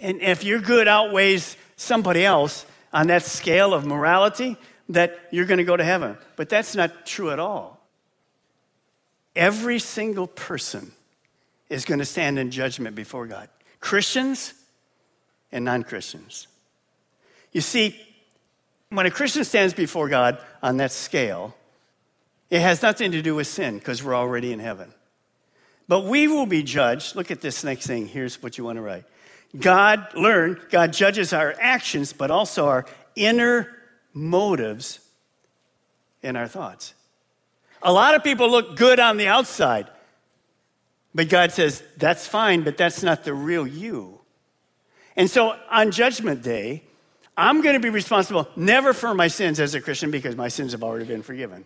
And 0.00 0.20
if 0.20 0.44
your 0.44 0.60
good 0.60 0.88
outweighs 0.88 1.56
somebody 1.76 2.24
else 2.24 2.66
on 2.92 3.08
that 3.08 3.22
scale 3.22 3.72
of 3.74 3.86
morality, 3.86 4.56
that 4.88 5.18
you're 5.30 5.46
going 5.46 5.58
to 5.58 5.64
go 5.64 5.76
to 5.76 5.84
heaven. 5.84 6.16
But 6.36 6.48
that's 6.48 6.74
not 6.74 7.06
true 7.06 7.30
at 7.30 7.38
all. 7.38 7.80
Every 9.34 9.78
single 9.78 10.26
person 10.26 10.92
is 11.68 11.84
going 11.84 11.98
to 11.98 12.04
stand 12.04 12.38
in 12.38 12.50
judgment 12.50 12.94
before 12.94 13.26
God 13.26 13.48
Christians 13.80 14.54
and 15.52 15.64
non 15.64 15.82
Christians. 15.82 16.46
You 17.52 17.60
see, 17.60 18.00
when 18.90 19.06
a 19.06 19.10
Christian 19.10 19.44
stands 19.44 19.74
before 19.74 20.08
God 20.08 20.38
on 20.62 20.76
that 20.78 20.92
scale, 20.92 21.54
it 22.50 22.60
has 22.60 22.82
nothing 22.82 23.12
to 23.12 23.22
do 23.22 23.34
with 23.34 23.46
sin 23.46 23.78
because 23.78 24.02
we're 24.02 24.14
already 24.14 24.52
in 24.52 24.58
heaven. 24.58 24.92
But 25.86 26.04
we 26.04 26.28
will 26.28 26.46
be 26.46 26.62
judged. 26.62 27.14
Look 27.14 27.30
at 27.30 27.40
this 27.40 27.62
next 27.62 27.86
thing. 27.86 28.06
Here's 28.06 28.42
what 28.42 28.56
you 28.56 28.64
want 28.64 28.76
to 28.76 28.82
write 28.82 29.04
God, 29.58 30.08
learn, 30.14 30.60
God 30.70 30.92
judges 30.92 31.32
our 31.32 31.54
actions, 31.58 32.12
but 32.12 32.30
also 32.30 32.66
our 32.66 32.86
inner 33.14 33.68
motives 34.12 35.00
and 36.22 36.36
our 36.36 36.48
thoughts. 36.48 36.94
A 37.82 37.92
lot 37.92 38.14
of 38.14 38.24
people 38.24 38.50
look 38.50 38.76
good 38.76 38.98
on 38.98 39.18
the 39.18 39.28
outside, 39.28 39.88
but 41.14 41.28
God 41.28 41.52
says, 41.52 41.82
that's 41.98 42.26
fine, 42.26 42.62
but 42.62 42.76
that's 42.76 43.02
not 43.02 43.24
the 43.24 43.34
real 43.34 43.66
you. 43.66 44.20
And 45.16 45.30
so 45.30 45.56
on 45.70 45.90
Judgment 45.90 46.42
Day, 46.42 46.82
I'm 47.36 47.60
going 47.60 47.74
to 47.74 47.80
be 47.80 47.90
responsible 47.90 48.48
never 48.56 48.92
for 48.92 49.14
my 49.14 49.28
sins 49.28 49.60
as 49.60 49.74
a 49.74 49.80
Christian 49.80 50.10
because 50.10 50.34
my 50.34 50.48
sins 50.48 50.72
have 50.72 50.82
already 50.82 51.04
been 51.04 51.22
forgiven. 51.22 51.64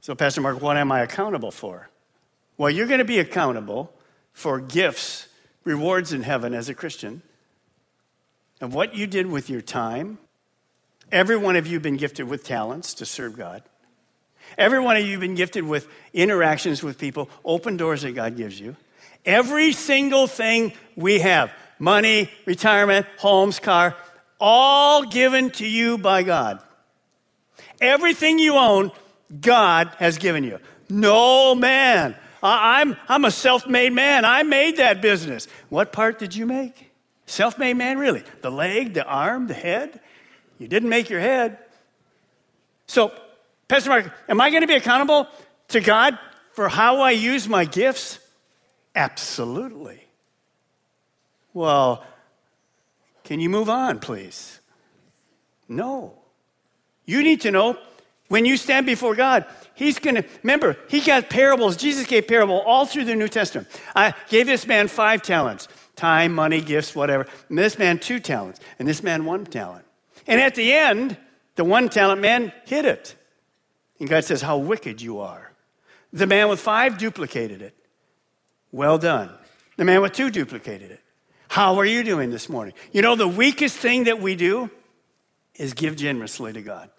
So, 0.00 0.14
Pastor 0.14 0.40
Mark, 0.40 0.60
what 0.60 0.76
am 0.76 0.92
I 0.92 1.00
accountable 1.00 1.50
for? 1.50 1.88
Well, 2.60 2.68
you're 2.68 2.88
going 2.88 2.98
to 2.98 3.06
be 3.06 3.20
accountable 3.20 3.90
for 4.34 4.60
gifts, 4.60 5.28
rewards 5.64 6.12
in 6.12 6.22
heaven 6.22 6.52
as 6.52 6.68
a 6.68 6.74
Christian, 6.74 7.22
and 8.60 8.70
what 8.70 8.94
you 8.94 9.06
did 9.06 9.26
with 9.28 9.48
your 9.48 9.62
time. 9.62 10.18
Every 11.10 11.38
one 11.38 11.56
of 11.56 11.66
you 11.66 11.80
been 11.80 11.96
gifted 11.96 12.28
with 12.28 12.44
talents 12.44 12.92
to 12.96 13.06
serve 13.06 13.34
God. 13.34 13.62
Every 14.58 14.78
one 14.78 14.98
of 14.98 15.06
you 15.06 15.18
been 15.18 15.36
gifted 15.36 15.64
with 15.64 15.88
interactions 16.12 16.82
with 16.82 16.98
people, 16.98 17.30
open 17.46 17.78
doors 17.78 18.02
that 18.02 18.14
God 18.14 18.36
gives 18.36 18.60
you. 18.60 18.76
Every 19.24 19.72
single 19.72 20.26
thing 20.26 20.74
we 20.96 21.20
have 21.20 21.50
money, 21.78 22.30
retirement, 22.44 23.06
homes, 23.16 23.58
car 23.58 23.96
all 24.38 25.04
given 25.04 25.48
to 25.52 25.66
you 25.66 25.96
by 25.96 26.24
God. 26.24 26.62
Everything 27.80 28.38
you 28.38 28.56
own, 28.56 28.92
God 29.40 29.90
has 29.96 30.18
given 30.18 30.44
you. 30.44 30.58
No 30.90 31.54
man. 31.54 32.16
I'm, 32.42 32.96
I'm 33.08 33.24
a 33.24 33.30
self 33.30 33.66
made 33.66 33.92
man. 33.92 34.24
I 34.24 34.42
made 34.42 34.78
that 34.78 35.02
business. 35.02 35.46
What 35.68 35.92
part 35.92 36.18
did 36.18 36.34
you 36.34 36.46
make? 36.46 36.90
Self 37.26 37.58
made 37.58 37.76
man, 37.76 37.98
really? 37.98 38.24
The 38.40 38.50
leg, 38.50 38.94
the 38.94 39.04
arm, 39.04 39.46
the 39.46 39.54
head? 39.54 40.00
You 40.58 40.68
didn't 40.68 40.88
make 40.88 41.10
your 41.10 41.20
head. 41.20 41.58
So 42.86 43.12
Pastor 43.70 43.90
Mark, 43.90 44.12
am 44.28 44.40
I 44.40 44.50
going 44.50 44.62
to 44.62 44.66
be 44.66 44.74
accountable 44.74 45.28
to 45.68 45.80
God 45.80 46.18
for 46.54 46.68
how 46.68 47.02
I 47.02 47.12
use 47.12 47.48
my 47.48 47.64
gifts? 47.64 48.18
Absolutely. 48.96 50.02
Well, 51.54 52.04
can 53.22 53.38
you 53.38 53.48
move 53.48 53.70
on, 53.70 54.00
please? 54.00 54.58
No. 55.68 56.18
You 57.04 57.22
need 57.22 57.42
to 57.42 57.52
know 57.52 57.78
when 58.30 58.44
you 58.44 58.56
stand 58.56 58.86
before 58.86 59.16
God, 59.16 59.44
He's 59.74 59.98
going 59.98 60.14
to, 60.14 60.24
remember, 60.44 60.76
He 60.88 61.00
got 61.00 61.28
parables. 61.28 61.76
Jesus 61.76 62.06
gave 62.06 62.28
parable 62.28 62.60
all 62.60 62.86
through 62.86 63.04
the 63.04 63.16
New 63.16 63.26
Testament. 63.26 63.68
I 63.94 64.14
gave 64.28 64.46
this 64.46 64.66
man 64.66 64.86
five 64.88 65.20
talents 65.20 65.68
time, 65.96 66.32
money, 66.32 66.60
gifts, 66.62 66.94
whatever. 66.94 67.26
And 67.48 67.58
this 67.58 67.78
man, 67.78 67.98
two 67.98 68.20
talents. 68.20 68.60
And 68.78 68.88
this 68.88 69.02
man, 69.02 69.24
one 69.24 69.44
talent. 69.44 69.84
And 70.26 70.40
at 70.40 70.54
the 70.54 70.72
end, 70.72 71.18
the 71.56 71.64
one 71.64 71.88
talent 71.88 72.22
man 72.22 72.52
hid 72.66 72.84
it. 72.84 73.16
And 73.98 74.08
God 74.08 74.24
says, 74.24 74.40
How 74.40 74.58
wicked 74.58 75.02
you 75.02 75.18
are. 75.18 75.52
The 76.12 76.26
man 76.26 76.48
with 76.48 76.60
five 76.60 76.96
duplicated 76.96 77.60
it. 77.62 77.74
Well 78.70 78.96
done. 78.96 79.30
The 79.76 79.84
man 79.84 80.02
with 80.02 80.12
two 80.12 80.30
duplicated 80.30 80.92
it. 80.92 81.00
How 81.48 81.78
are 81.80 81.84
you 81.84 82.04
doing 82.04 82.30
this 82.30 82.48
morning? 82.48 82.74
You 82.92 83.02
know, 83.02 83.16
the 83.16 83.26
weakest 83.26 83.76
thing 83.76 84.04
that 84.04 84.20
we 84.20 84.36
do 84.36 84.70
is 85.56 85.74
give 85.74 85.96
generously 85.96 86.52
to 86.52 86.62
God. 86.62 86.90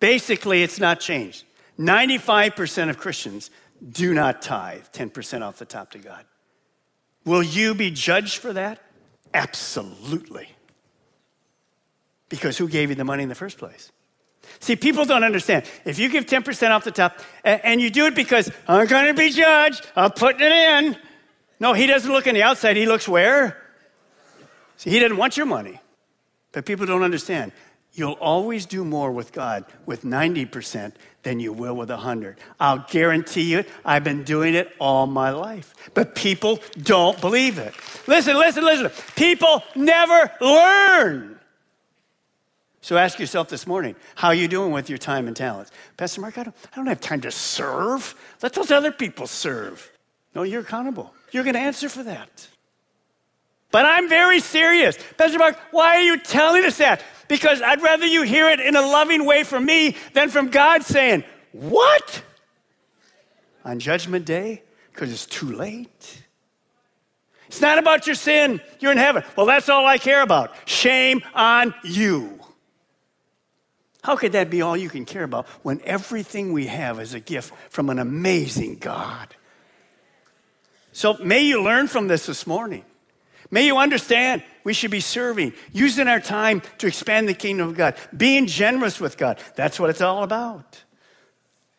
Basically, 0.00 0.62
it's 0.62 0.78
not 0.78 1.00
changed. 1.00 1.44
95% 1.78 2.90
of 2.90 2.98
Christians 2.98 3.50
do 3.90 4.14
not 4.14 4.42
tithe 4.42 4.84
10% 4.92 5.42
off 5.42 5.58
the 5.58 5.64
top 5.64 5.90
to 5.92 5.98
God. 5.98 6.24
Will 7.24 7.42
you 7.42 7.74
be 7.74 7.90
judged 7.90 8.38
for 8.38 8.52
that? 8.52 8.80
Absolutely. 9.32 10.48
Because 12.28 12.58
who 12.58 12.68
gave 12.68 12.90
you 12.90 12.94
the 12.94 13.04
money 13.04 13.22
in 13.22 13.28
the 13.28 13.34
first 13.34 13.58
place? 13.58 13.90
See, 14.60 14.76
people 14.76 15.04
don't 15.04 15.24
understand. 15.24 15.64
If 15.84 15.98
you 15.98 16.08
give 16.08 16.26
10% 16.26 16.70
off 16.70 16.84
the 16.84 16.90
top 16.90 17.18
and 17.42 17.80
you 17.80 17.90
do 17.90 18.06
it 18.06 18.14
because 18.14 18.50
I'm 18.68 18.86
going 18.86 19.06
to 19.06 19.14
be 19.14 19.30
judged, 19.30 19.86
I'm 19.96 20.10
putting 20.10 20.42
it 20.42 20.52
in. 20.52 20.96
No, 21.60 21.72
he 21.72 21.86
doesn't 21.86 22.10
look 22.10 22.26
on 22.26 22.34
the 22.34 22.42
outside. 22.42 22.76
He 22.76 22.86
looks 22.86 23.08
where? 23.08 23.60
See, 24.76 24.90
he 24.90 24.98
doesn't 24.98 25.16
want 25.16 25.36
your 25.36 25.46
money. 25.46 25.80
But 26.52 26.66
people 26.66 26.86
don't 26.86 27.02
understand. 27.02 27.52
You'll 27.94 28.12
always 28.14 28.66
do 28.66 28.84
more 28.84 29.12
with 29.12 29.32
God 29.32 29.64
with 29.86 30.02
90% 30.02 30.92
than 31.22 31.38
you 31.38 31.52
will 31.52 31.74
with 31.74 31.90
100. 31.90 32.38
I'll 32.58 32.84
guarantee 32.90 33.42
you 33.42 33.64
I've 33.84 34.02
been 34.02 34.24
doing 34.24 34.54
it 34.54 34.72
all 34.80 35.06
my 35.06 35.30
life. 35.30 35.74
But 35.94 36.16
people 36.16 36.58
don't 36.82 37.20
believe 37.20 37.58
it. 37.58 37.72
Listen, 38.08 38.36
listen, 38.36 38.64
listen. 38.64 38.90
People 39.14 39.62
never 39.76 40.32
learn. 40.40 41.38
So 42.80 42.98
ask 42.98 43.18
yourself 43.18 43.48
this 43.48 43.66
morning, 43.66 43.94
how 44.16 44.28
are 44.28 44.34
you 44.34 44.48
doing 44.48 44.72
with 44.72 44.90
your 44.90 44.98
time 44.98 45.28
and 45.28 45.36
talents? 45.36 45.70
Pastor 45.96 46.20
Mark, 46.20 46.36
I 46.36 46.42
don't, 46.42 46.56
I 46.72 46.76
don't 46.76 46.88
have 46.88 47.00
time 47.00 47.20
to 47.22 47.30
serve. 47.30 48.14
Let 48.42 48.54
those 48.54 48.70
other 48.70 48.92
people 48.92 49.26
serve. 49.26 49.90
No, 50.34 50.42
you're 50.42 50.62
accountable. 50.62 51.14
You're 51.30 51.44
going 51.44 51.54
to 51.54 51.60
answer 51.60 51.88
for 51.88 52.02
that. 52.02 52.48
But 53.74 53.86
I'm 53.86 54.08
very 54.08 54.38
serious. 54.38 54.96
Pastor 55.18 55.36
Mark, 55.36 55.58
why 55.72 55.96
are 55.96 56.02
you 56.02 56.16
telling 56.16 56.64
us 56.64 56.78
that? 56.78 57.02
Because 57.26 57.60
I'd 57.60 57.82
rather 57.82 58.06
you 58.06 58.22
hear 58.22 58.48
it 58.48 58.60
in 58.60 58.76
a 58.76 58.80
loving 58.80 59.24
way 59.24 59.42
from 59.42 59.64
me 59.64 59.96
than 60.12 60.30
from 60.30 60.50
God 60.50 60.84
saying, 60.84 61.24
What? 61.50 62.22
On 63.64 63.80
Judgment 63.80 64.26
Day? 64.26 64.62
Because 64.92 65.10
it's 65.10 65.26
too 65.26 65.50
late. 65.50 66.22
It's 67.48 67.60
not 67.60 67.78
about 67.78 68.06
your 68.06 68.14
sin. 68.14 68.60
You're 68.78 68.92
in 68.92 68.98
heaven. 68.98 69.24
Well, 69.34 69.46
that's 69.46 69.68
all 69.68 69.84
I 69.84 69.98
care 69.98 70.22
about. 70.22 70.54
Shame 70.68 71.22
on 71.34 71.74
you. 71.82 72.38
How 74.04 74.14
could 74.14 74.30
that 74.32 74.50
be 74.50 74.62
all 74.62 74.76
you 74.76 74.88
can 74.88 75.04
care 75.04 75.24
about 75.24 75.48
when 75.64 75.80
everything 75.82 76.52
we 76.52 76.66
have 76.68 77.00
is 77.00 77.12
a 77.12 77.18
gift 77.18 77.52
from 77.70 77.90
an 77.90 77.98
amazing 77.98 78.76
God? 78.76 79.34
So 80.92 81.14
may 81.14 81.40
you 81.40 81.60
learn 81.60 81.88
from 81.88 82.06
this 82.06 82.26
this 82.26 82.46
morning. 82.46 82.84
May 83.54 83.66
you 83.66 83.78
understand 83.78 84.42
we 84.64 84.72
should 84.72 84.90
be 84.90 84.98
serving, 84.98 85.52
using 85.72 86.08
our 86.08 86.18
time 86.18 86.60
to 86.78 86.88
expand 86.88 87.28
the 87.28 87.34
kingdom 87.34 87.68
of 87.68 87.76
God, 87.76 87.94
being 88.16 88.48
generous 88.48 88.98
with 88.98 89.16
God. 89.16 89.38
That's 89.54 89.78
what 89.78 89.90
it's 89.90 90.00
all 90.00 90.24
about. 90.24 90.82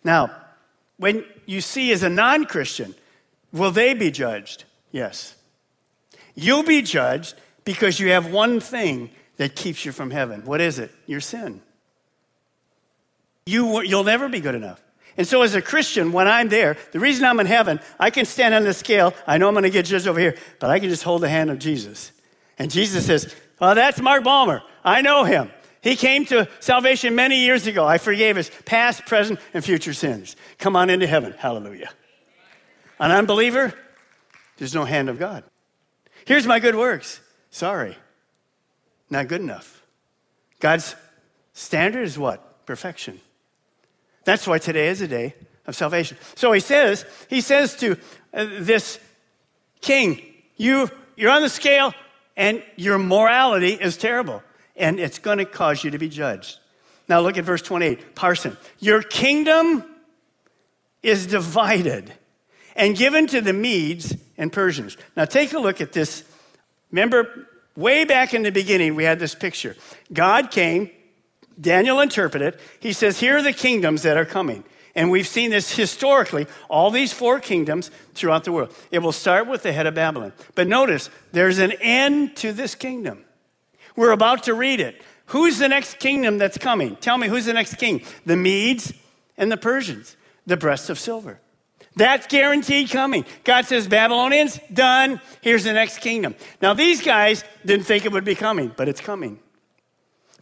Now, 0.02 0.32
when 0.96 1.26
you 1.46 1.60
see 1.60 1.92
as 1.92 2.02
a 2.02 2.08
non 2.08 2.46
Christian, 2.46 2.96
will 3.52 3.72
they 3.72 3.94
be 3.94 4.10
judged? 4.10 4.64
Yes. 4.94 5.36
You'll 6.34 6.64
be 6.64 6.82
judged 6.82 7.36
because 7.66 8.00
you 8.00 8.12
have 8.12 8.32
one 8.32 8.62
thing 8.62 9.10
that 9.36 9.58
keeps 9.58 9.84
you 9.84 9.92
from 9.92 10.12
heaven. 10.12 10.46
What 10.46 10.62
is 10.62 10.80
it? 10.80 10.92
Your 11.08 11.20
sin. 11.20 11.62
You, 13.48 13.82
you'll 13.82 14.06
never 14.06 14.30
be 14.30 14.40
good 14.40 14.56
enough. 14.56 14.82
And 15.18 15.26
so, 15.28 15.44
as 15.44 15.56
a 15.56 15.62
Christian, 15.62 16.12
when 16.12 16.28
I'm 16.28 16.50
there, 16.50 16.76
the 16.92 17.00
reason 17.00 17.26
I'm 17.26 17.40
in 17.40 17.46
heaven, 17.46 17.80
I 18.00 18.10
can 18.10 18.26
stand 18.26 18.54
on 18.54 18.64
the 18.64 18.74
scale. 18.74 19.14
I 19.26 19.38
know 19.38 19.48
I'm 19.48 19.54
going 19.54 19.64
to 19.64 19.70
get 19.70 19.86
judged 19.86 20.08
over 20.08 20.20
here, 20.20 20.36
but 20.60 20.70
I 20.70 20.80
can 20.80 20.90
just 20.90 21.04
hold 21.04 21.22
the 21.22 21.30
hand 21.30 21.50
of 21.50 21.60
Jesus. 21.60 22.12
And 22.60 22.70
Jesus 22.70 23.06
says, 23.06 23.34
Oh, 23.62 23.74
that's 23.74 24.02
Mark 24.02 24.24
Balmer. 24.24 24.62
I 24.84 25.02
know 25.02 25.24
him. 25.24 25.52
He 25.82 25.96
came 25.96 26.26
to 26.26 26.50
salvation 26.60 27.16
many 27.16 27.42
years 27.42 27.68
ago. 27.68 27.86
I 27.86 27.98
forgave 28.00 28.36
his 28.36 28.50
past, 28.66 29.06
present, 29.06 29.40
and 29.54 29.64
future 29.64 29.94
sins. 29.94 30.36
Come 30.58 30.76
on 30.76 30.90
into 30.90 31.08
heaven. 31.08 31.34
Hallelujah. 31.38 31.92
An 33.00 33.12
unbeliever, 33.12 33.74
there's 34.58 34.74
no 34.74 34.84
hand 34.84 35.10
of 35.10 35.20
God. 35.20 35.44
Here's 36.26 36.48
my 36.48 36.60
good 36.60 36.76
works. 36.76 37.22
Sorry, 37.52 37.96
not 39.10 39.28
good 39.28 39.42
enough. 39.42 39.86
God's 40.60 40.96
standard 41.54 42.04
is 42.04 42.18
what? 42.18 42.66
Perfection. 42.66 43.22
That's 44.26 44.46
why 44.48 44.58
today 44.58 44.90
is 44.90 45.02
a 45.02 45.08
day 45.08 45.36
of 45.66 45.76
salvation. 45.76 46.18
So 46.36 46.52
he 46.52 46.60
says, 46.60 47.06
he 47.30 47.42
says 47.42 47.76
to 47.78 47.98
uh, 48.34 48.46
this 48.60 49.00
king, 49.82 50.22
you, 50.58 50.90
you're 51.16 51.32
on 51.32 51.42
the 51.42 51.50
scale 51.50 51.94
and 52.36 52.62
your 52.76 52.98
morality 52.98 53.74
is 53.74 53.98
terrible 53.98 54.44
and 54.76 55.00
it's 55.00 55.20
going 55.20 55.38
to 55.38 55.46
cause 55.46 55.84
you 55.84 55.92
to 55.92 55.98
be 55.98 56.10
judged. 56.10 56.60
Now 57.08 57.22
look 57.22 57.38
at 57.38 57.46
verse 57.46 57.62
28. 57.62 58.16
Parsin, 58.16 58.58
your 58.80 59.02
kingdom 59.02 59.84
is 61.04 61.28
divided 61.28 62.12
and 62.76 62.98
given 62.98 63.28
to 63.28 63.42
the 63.42 63.54
Medes 63.54 64.16
and 64.38 64.52
Persians. 64.52 64.98
Now 65.16 65.26
take 65.26 65.54
a 65.54 65.60
look 65.60 65.82
at 65.82 65.94
this. 65.94 66.24
Remember, 66.92 67.48
way 67.76 68.06
back 68.06 68.34
in 68.34 68.44
the 68.44 68.52
beginning, 68.52 68.96
we 68.96 69.04
had 69.04 69.20
this 69.20 69.36
picture. 69.36 69.76
God 70.12 70.52
came, 70.52 70.90
Daniel 71.60 72.00
interpreted. 72.00 72.58
He 72.80 72.94
says, 72.94 73.20
Here 73.20 73.38
are 73.38 73.42
the 73.42 73.54
kingdoms 73.54 74.04
that 74.04 74.18
are 74.18 74.26
coming. 74.26 74.64
And 74.96 75.12
we've 75.12 75.28
seen 75.28 75.52
this 75.52 75.76
historically, 75.76 76.48
all 76.70 76.90
these 76.90 77.12
four 77.12 77.42
kingdoms 77.42 77.92
throughout 78.14 78.46
the 78.46 78.54
world. 78.54 78.74
It 78.92 79.00
will 79.00 79.12
start 79.12 79.46
with 79.46 79.62
the 79.62 79.74
head 79.74 79.88
of 79.88 79.94
Babylon. 79.94 80.32
But 80.56 80.68
notice, 80.68 81.10
there's 81.34 81.60
an 81.60 81.74
end 81.82 82.38
to 82.38 82.54
this 82.54 82.76
kingdom. 82.76 83.26
We're 83.98 84.12
about 84.12 84.44
to 84.44 84.54
read 84.54 84.80
it. 84.80 85.02
Who's 85.28 85.58
the 85.58 85.68
next 85.68 86.00
kingdom 86.00 86.38
that's 86.38 86.58
coming? 86.58 86.96
Tell 86.98 87.18
me, 87.18 87.28
who's 87.28 87.46
the 87.46 87.54
next 87.54 87.76
king? 87.76 88.04
The 88.26 88.38
Medes 88.38 88.94
and 89.38 89.52
the 89.52 89.58
Persians, 89.58 90.16
the 90.46 90.56
breasts 90.56 90.90
of 90.90 90.98
silver. 90.98 91.42
That's 91.98 92.28
guaranteed 92.28 92.90
coming. 92.90 93.26
God 93.44 93.66
says, 93.66 93.88
Babylonians, 93.88 94.60
done. 94.72 95.22
Here's 95.42 95.64
the 95.64 95.74
next 95.74 96.00
kingdom. 96.00 96.36
Now, 96.62 96.74
these 96.74 97.02
guys 97.02 97.44
didn't 97.66 97.86
think 97.86 98.06
it 98.06 98.12
would 98.12 98.26
be 98.26 98.36
coming, 98.36 98.72
but 98.76 98.90
it's 98.90 99.02
coming. 99.02 99.40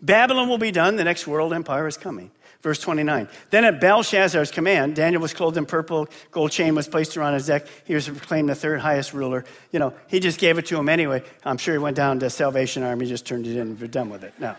Babylon 0.03 0.49
will 0.49 0.57
be 0.57 0.71
done. 0.71 0.97
The 0.97 1.05
next 1.05 1.25
world 1.25 1.53
empire 1.53 1.87
is 1.87 1.97
coming. 1.97 2.29
Verse 2.61 2.79
29. 2.79 3.27
Then 3.49 3.65
at 3.65 3.81
Belshazzar's 3.81 4.51
command, 4.51 4.95
Daniel 4.95 5.21
was 5.21 5.33
clothed 5.33 5.57
in 5.57 5.65
purple, 5.65 6.07
gold 6.31 6.51
chain 6.51 6.75
was 6.75 6.87
placed 6.87 7.17
around 7.17 7.33
his 7.33 7.49
neck. 7.49 7.67
He 7.85 7.95
was 7.95 8.07
proclaimed 8.07 8.49
the 8.49 8.55
third 8.55 8.79
highest 8.79 9.13
ruler. 9.13 9.43
You 9.71 9.79
know, 9.79 9.93
he 10.07 10.19
just 10.19 10.39
gave 10.39 10.57
it 10.57 10.65
to 10.67 10.77
him 10.77 10.87
anyway. 10.87 11.23
I'm 11.43 11.57
sure 11.57 11.73
he 11.73 11.77
went 11.77 11.97
down 11.97 12.19
to 12.19 12.29
Salvation 12.29 12.83
Army, 12.83 13.05
just 13.05 13.25
turned 13.25 13.47
it 13.47 13.55
in, 13.55 13.59
and 13.59 13.81
we're 13.81 13.87
done 13.87 14.09
with 14.09 14.23
it. 14.23 14.33
Now, 14.39 14.57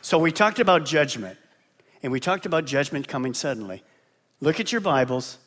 so 0.00 0.18
we 0.18 0.30
talked 0.30 0.60
about 0.60 0.84
judgment, 0.84 1.38
and 2.02 2.12
we 2.12 2.20
talked 2.20 2.46
about 2.46 2.66
judgment 2.66 3.08
coming 3.08 3.34
suddenly. 3.34 3.82
Look 4.40 4.60
at 4.60 4.70
your 4.70 4.80
Bibles. 4.80 5.38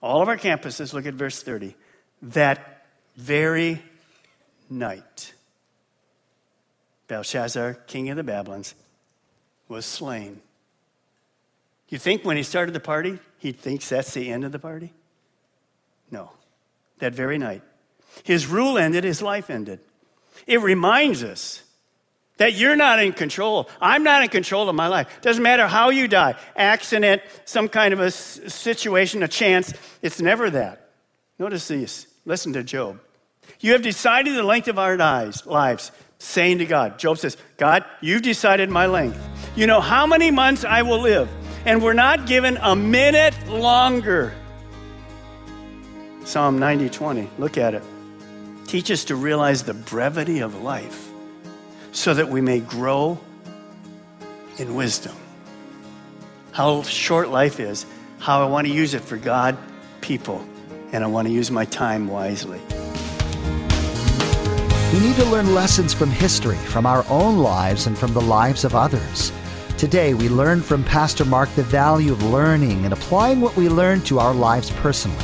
All 0.00 0.22
of 0.22 0.28
our 0.28 0.38
campuses, 0.38 0.94
look 0.94 1.04
at 1.04 1.14
verse 1.14 1.42
30. 1.42 1.74
That 2.22 2.86
very 3.16 3.82
night, 4.70 5.34
Belshazzar, 7.08 7.74
king 7.86 8.10
of 8.10 8.16
the 8.16 8.22
Babylons, 8.22 8.74
was 9.68 9.84
slain. 9.84 10.40
You 11.88 11.98
think 11.98 12.24
when 12.24 12.36
he 12.36 12.42
started 12.42 12.72
the 12.72 12.80
party, 12.80 13.18
he 13.38 13.52
thinks 13.52 13.88
that's 13.88 14.12
the 14.12 14.30
end 14.30 14.44
of 14.44 14.52
the 14.52 14.58
party? 14.58 14.92
No. 16.10 16.30
That 16.98 17.14
very 17.14 17.38
night. 17.38 17.62
His 18.24 18.46
rule 18.46 18.78
ended, 18.78 19.04
his 19.04 19.22
life 19.22 19.50
ended. 19.50 19.80
It 20.46 20.60
reminds 20.60 21.22
us 21.22 21.62
that 22.38 22.54
you're 22.54 22.76
not 22.76 22.98
in 22.98 23.12
control. 23.12 23.68
I'm 23.80 24.02
not 24.02 24.22
in 24.22 24.28
control 24.28 24.68
of 24.68 24.74
my 24.74 24.88
life. 24.88 25.20
Doesn't 25.22 25.42
matter 25.42 25.66
how 25.66 25.90
you 25.90 26.08
die 26.08 26.34
accident, 26.56 27.22
some 27.44 27.68
kind 27.68 27.94
of 27.94 28.00
a 28.00 28.10
situation, 28.10 29.22
a 29.22 29.28
chance. 29.28 29.72
It's 30.02 30.20
never 30.20 30.50
that. 30.50 30.90
Notice 31.38 31.68
this. 31.68 32.06
Listen 32.24 32.52
to 32.54 32.62
Job. 32.62 33.00
You 33.60 33.72
have 33.72 33.82
decided 33.82 34.34
the 34.34 34.42
length 34.42 34.68
of 34.68 34.78
our 34.78 34.96
lives, 34.96 35.92
saying 36.18 36.58
to 36.58 36.66
God, 36.66 36.98
Job 36.98 37.18
says, 37.18 37.36
God, 37.56 37.84
you've 38.00 38.22
decided 38.22 38.70
my 38.70 38.86
length. 38.86 39.18
You 39.54 39.66
know 39.66 39.80
how 39.80 40.06
many 40.06 40.30
months 40.30 40.64
I 40.64 40.82
will 40.82 41.00
live 41.00 41.28
and 41.66 41.82
we're 41.82 41.92
not 41.92 42.26
given 42.26 42.56
a 42.62 42.74
minute 42.74 43.34
longer. 43.48 44.32
Psalm 46.24 46.58
90 46.58 46.88
20, 46.88 47.28
look 47.38 47.58
at 47.58 47.74
it. 47.74 47.82
Teach 48.66 48.90
us 48.90 49.04
to 49.04 49.16
realize 49.16 49.64
the 49.64 49.74
brevity 49.74 50.40
of 50.40 50.62
life 50.62 51.08
so 51.92 52.14
that 52.14 52.28
we 52.28 52.40
may 52.40 52.60
grow 52.60 53.18
in 54.58 54.74
wisdom. 54.74 55.14
How 56.52 56.82
short 56.82 57.28
life 57.28 57.60
is, 57.60 57.84
how 58.18 58.42
I 58.42 58.48
want 58.48 58.66
to 58.66 58.72
use 58.72 58.94
it 58.94 59.02
for 59.02 59.16
God, 59.16 59.56
people, 60.00 60.46
and 60.92 61.04
I 61.04 61.06
want 61.08 61.28
to 61.28 61.34
use 61.34 61.50
my 61.50 61.64
time 61.64 62.08
wisely. 62.08 62.60
We 64.92 65.00
need 65.00 65.16
to 65.16 65.24
learn 65.24 65.52
lessons 65.52 65.92
from 65.92 66.10
history, 66.10 66.56
from 66.56 66.86
our 66.86 67.04
own 67.08 67.38
lives, 67.38 67.88
and 67.88 67.98
from 67.98 68.14
the 68.14 68.20
lives 68.20 68.64
of 68.64 68.76
others. 68.76 69.32
Today, 69.76 70.14
we 70.14 70.28
learn 70.28 70.62
from 70.62 70.84
Pastor 70.84 71.24
Mark 71.24 71.48
the 71.56 71.64
value 71.64 72.12
of 72.12 72.22
learning 72.22 72.84
and 72.84 72.92
applying 72.92 73.40
what 73.40 73.56
we 73.56 73.68
learn 73.68 74.00
to 74.02 74.20
our 74.20 74.32
lives 74.32 74.70
personally. 74.70 75.18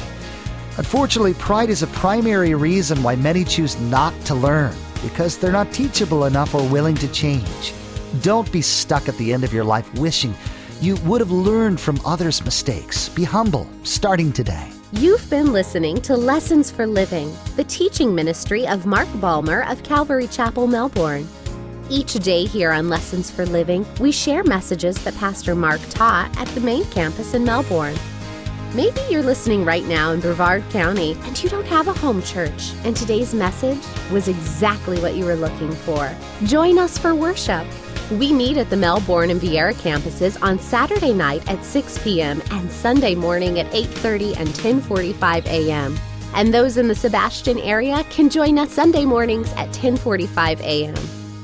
Unfortunately, 0.79 1.35
pride 1.35 1.71
is 1.71 1.85
a 1.85 1.87
primary 1.87 2.55
reason 2.55 3.05
why 3.05 3.15
many 3.15 3.45
choose 3.45 3.81
not 3.83 4.13
to 4.25 4.35
learn 4.35 4.75
because 5.01 5.39
they're 5.39 5.53
not 5.53 5.73
teachable 5.73 6.25
enough 6.25 6.57
or 6.57 6.69
willing 6.69 6.97
to 6.97 7.07
change. 7.13 7.73
Don't 8.21 8.51
be 8.51 8.63
stuck 8.63 9.09
at 9.09 9.17
the 9.17 9.33
end 9.33 9.45
of 9.45 9.53
your 9.53 9.65
life 9.65 9.93
wishing 9.95 10.35
you 10.81 10.97
would 11.05 11.21
have 11.21 11.31
learned 11.31 11.79
from 11.79 12.01
others' 12.05 12.45
mistakes. 12.45 13.09
Be 13.09 13.23
humble, 13.23 13.69
starting 13.85 14.33
today. 14.33 14.73
You've 14.97 15.31
been 15.31 15.55
listening 15.55 16.03
to 16.03 16.15
Lessons 16.15 16.71
for 16.71 16.87
Living, 16.87 17.35
the 17.57 17.65
teaching 17.65 18.15
ministry 18.15 18.69
of 18.69 18.85
Mark 18.85 19.09
Balmer 19.23 19.63
of 19.63 19.83
Calvary 19.83 20.27
Chapel, 20.27 20.67
Melbourne. 20.67 21.27
Each 21.89 22.13
day 22.13 22.45
here 22.45 22.71
on 22.73 22.91
Lessons 22.91 23.31
for 23.31 23.47
Living, 23.47 23.87
we 24.01 24.13
share 24.13 24.45
messages 24.45 25.03
that 25.03 25.17
Pastor 25.17 25.55
Mark 25.55 25.81
taught 25.89 26.31
at 26.39 26.47
the 26.49 26.61
main 26.61 26.85
campus 26.91 27.33
in 27.33 27.43
Melbourne. 27.43 27.97
Maybe 28.75 29.01
you're 29.09 29.23
listening 29.23 29.65
right 29.65 29.85
now 29.87 30.13
in 30.13 30.21
Brevard 30.21 30.63
County 30.69 31.17
and 31.23 31.43
you 31.43 31.49
don't 31.49 31.67
have 31.69 31.89
a 31.89 31.95
home 31.95 32.23
church, 32.23 32.75
and 32.85 32.95
today's 32.95 33.33
message 33.33 33.83
was 34.11 34.29
exactly 34.29 35.01
what 35.01 35.15
you 35.15 35.25
were 35.25 35.37
looking 35.37 35.73
for. 35.73 36.15
Join 36.45 36.79
us 36.79 36.99
for 36.99 37.15
worship. 37.15 37.67
We 38.11 38.33
meet 38.33 38.57
at 38.59 38.69
the 38.69 38.77
Melbourne 38.77 39.31
and 39.31 39.41
Viera 39.41 39.75
campuses 39.75 40.41
on 40.43 40.59
Saturday 40.59 41.13
night 41.13 41.49
at 41.49 41.65
6 41.65 41.99
p.m. 42.03 42.43
and 42.51 42.71
Sunday 42.71 43.15
morning 43.15 43.59
at 43.61 43.71
8:30 43.73 44.37
and 44.37 44.49
10:45 44.49 45.47
a.m. 45.47 45.99
And 46.35 46.53
those 46.53 46.77
in 46.77 46.89
the 46.89 46.95
Sebastian 46.95 47.59
area 47.59 48.05
can 48.11 48.29
join 48.29 48.59
us 48.59 48.73
Sunday 48.73 49.05
mornings 49.05 49.53
at 49.53 49.69
10:45 49.71 50.61
a.m. 50.61 50.97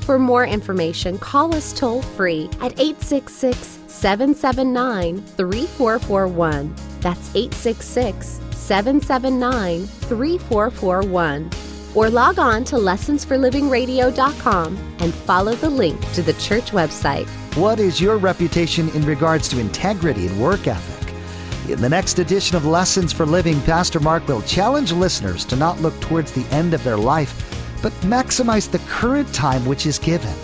For 0.03 0.19
more 0.19 0.47
information, 0.47 1.19
call 1.19 1.55
us 1.55 1.73
toll 1.73 2.03
free 2.03 2.49
at 2.61 2.79
866 2.81 3.79
779 3.87 5.23
3441. 5.23 6.75
That's 7.01 7.35
866 7.35 8.41
779 8.53 9.87
3441. 9.87 11.68
Or 11.99 12.09
log 12.09 12.39
on 12.39 12.63
to 12.67 12.77
lessonsforlivingradio.com 12.77 14.97
and 15.01 15.13
follow 15.13 15.57
the 15.57 15.69
link 15.69 16.01
to 16.13 16.23
the 16.23 16.35
church 16.35 16.71
website. 16.71 17.27
What 17.57 17.81
is 17.81 18.01
your 18.01 18.19
reputation 18.19 18.89
in 18.91 19.03
regards 19.03 19.49
to 19.49 19.59
integrity 19.59 20.29
and 20.29 20.41
work 20.41 20.69
ethic? 20.69 21.13
In 21.69 21.81
the 21.81 21.89
next 21.89 22.21
edition 22.21 22.57
of 22.57 22.65
Lessons 22.65 23.13
for 23.13 23.27
Living, 23.27 23.61
Pastor 23.63 23.99
Mark 23.99 24.29
will 24.29 24.43
challenge 24.43 24.93
listeners 24.93 25.45
to 25.47 25.57
not 25.57 25.81
look 25.81 26.01
towards 26.01 26.31
the 26.31 26.47
end 26.55 26.73
of 26.73 26.85
their 26.85 26.97
life 26.97 27.35
but 27.83 27.93
maximize 28.03 28.71
the 28.71 28.79
current 28.87 29.35
time 29.35 29.67
which 29.67 29.85
is 29.85 29.99
given. 29.99 30.37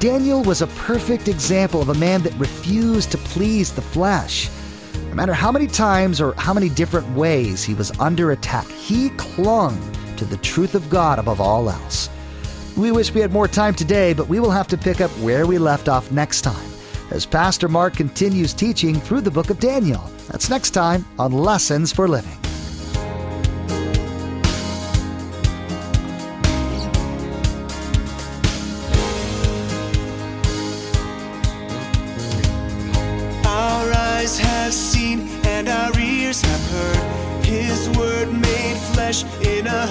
Daniel 0.00 0.42
was 0.42 0.60
a 0.60 0.66
perfect 0.66 1.28
example 1.28 1.80
of 1.80 1.90
a 1.90 1.94
man 1.94 2.20
that 2.22 2.34
refused 2.34 3.12
to 3.12 3.18
please 3.18 3.72
the 3.72 3.80
flesh. 3.80 4.50
No 5.08 5.14
matter 5.14 5.34
how 5.34 5.52
many 5.52 5.68
times 5.68 6.20
or 6.20 6.34
how 6.34 6.52
many 6.52 6.68
different 6.68 7.08
ways 7.10 7.62
he 7.62 7.74
was 7.74 7.96
under 8.00 8.32
attack, 8.32 8.66
he 8.70 9.10
clung 9.10 9.78
to 10.20 10.26
the 10.26 10.36
truth 10.36 10.74
of 10.74 10.90
God 10.90 11.18
above 11.18 11.40
all 11.40 11.70
else. 11.70 12.10
We 12.76 12.92
wish 12.92 13.14
we 13.14 13.22
had 13.22 13.32
more 13.32 13.48
time 13.48 13.74
today, 13.74 14.12
but 14.12 14.28
we 14.28 14.38
will 14.38 14.50
have 14.50 14.68
to 14.68 14.76
pick 14.76 15.00
up 15.00 15.10
where 15.12 15.46
we 15.46 15.56
left 15.56 15.88
off 15.88 16.12
next 16.12 16.42
time 16.42 16.70
as 17.10 17.24
Pastor 17.24 17.68
Mark 17.68 17.94
continues 17.96 18.52
teaching 18.52 19.00
through 19.00 19.22
the 19.22 19.30
book 19.30 19.48
of 19.48 19.58
Daniel. 19.58 20.02
That's 20.28 20.50
next 20.50 20.72
time 20.72 21.06
on 21.18 21.32
Lessons 21.32 21.90
for 21.90 22.06
Living. 22.06 22.36
Our 33.46 33.90
eyes 33.94 34.38
have 34.38 34.74
seen 34.74 35.30
and 35.46 35.66
our 35.66 35.98
ears 35.98 36.42
have 36.42 36.70
heard 36.70 37.44
His 37.44 37.88
word 37.96 38.30
made 38.30 38.76
flesh 38.92 39.24
in 39.40 39.66
a 39.66 39.86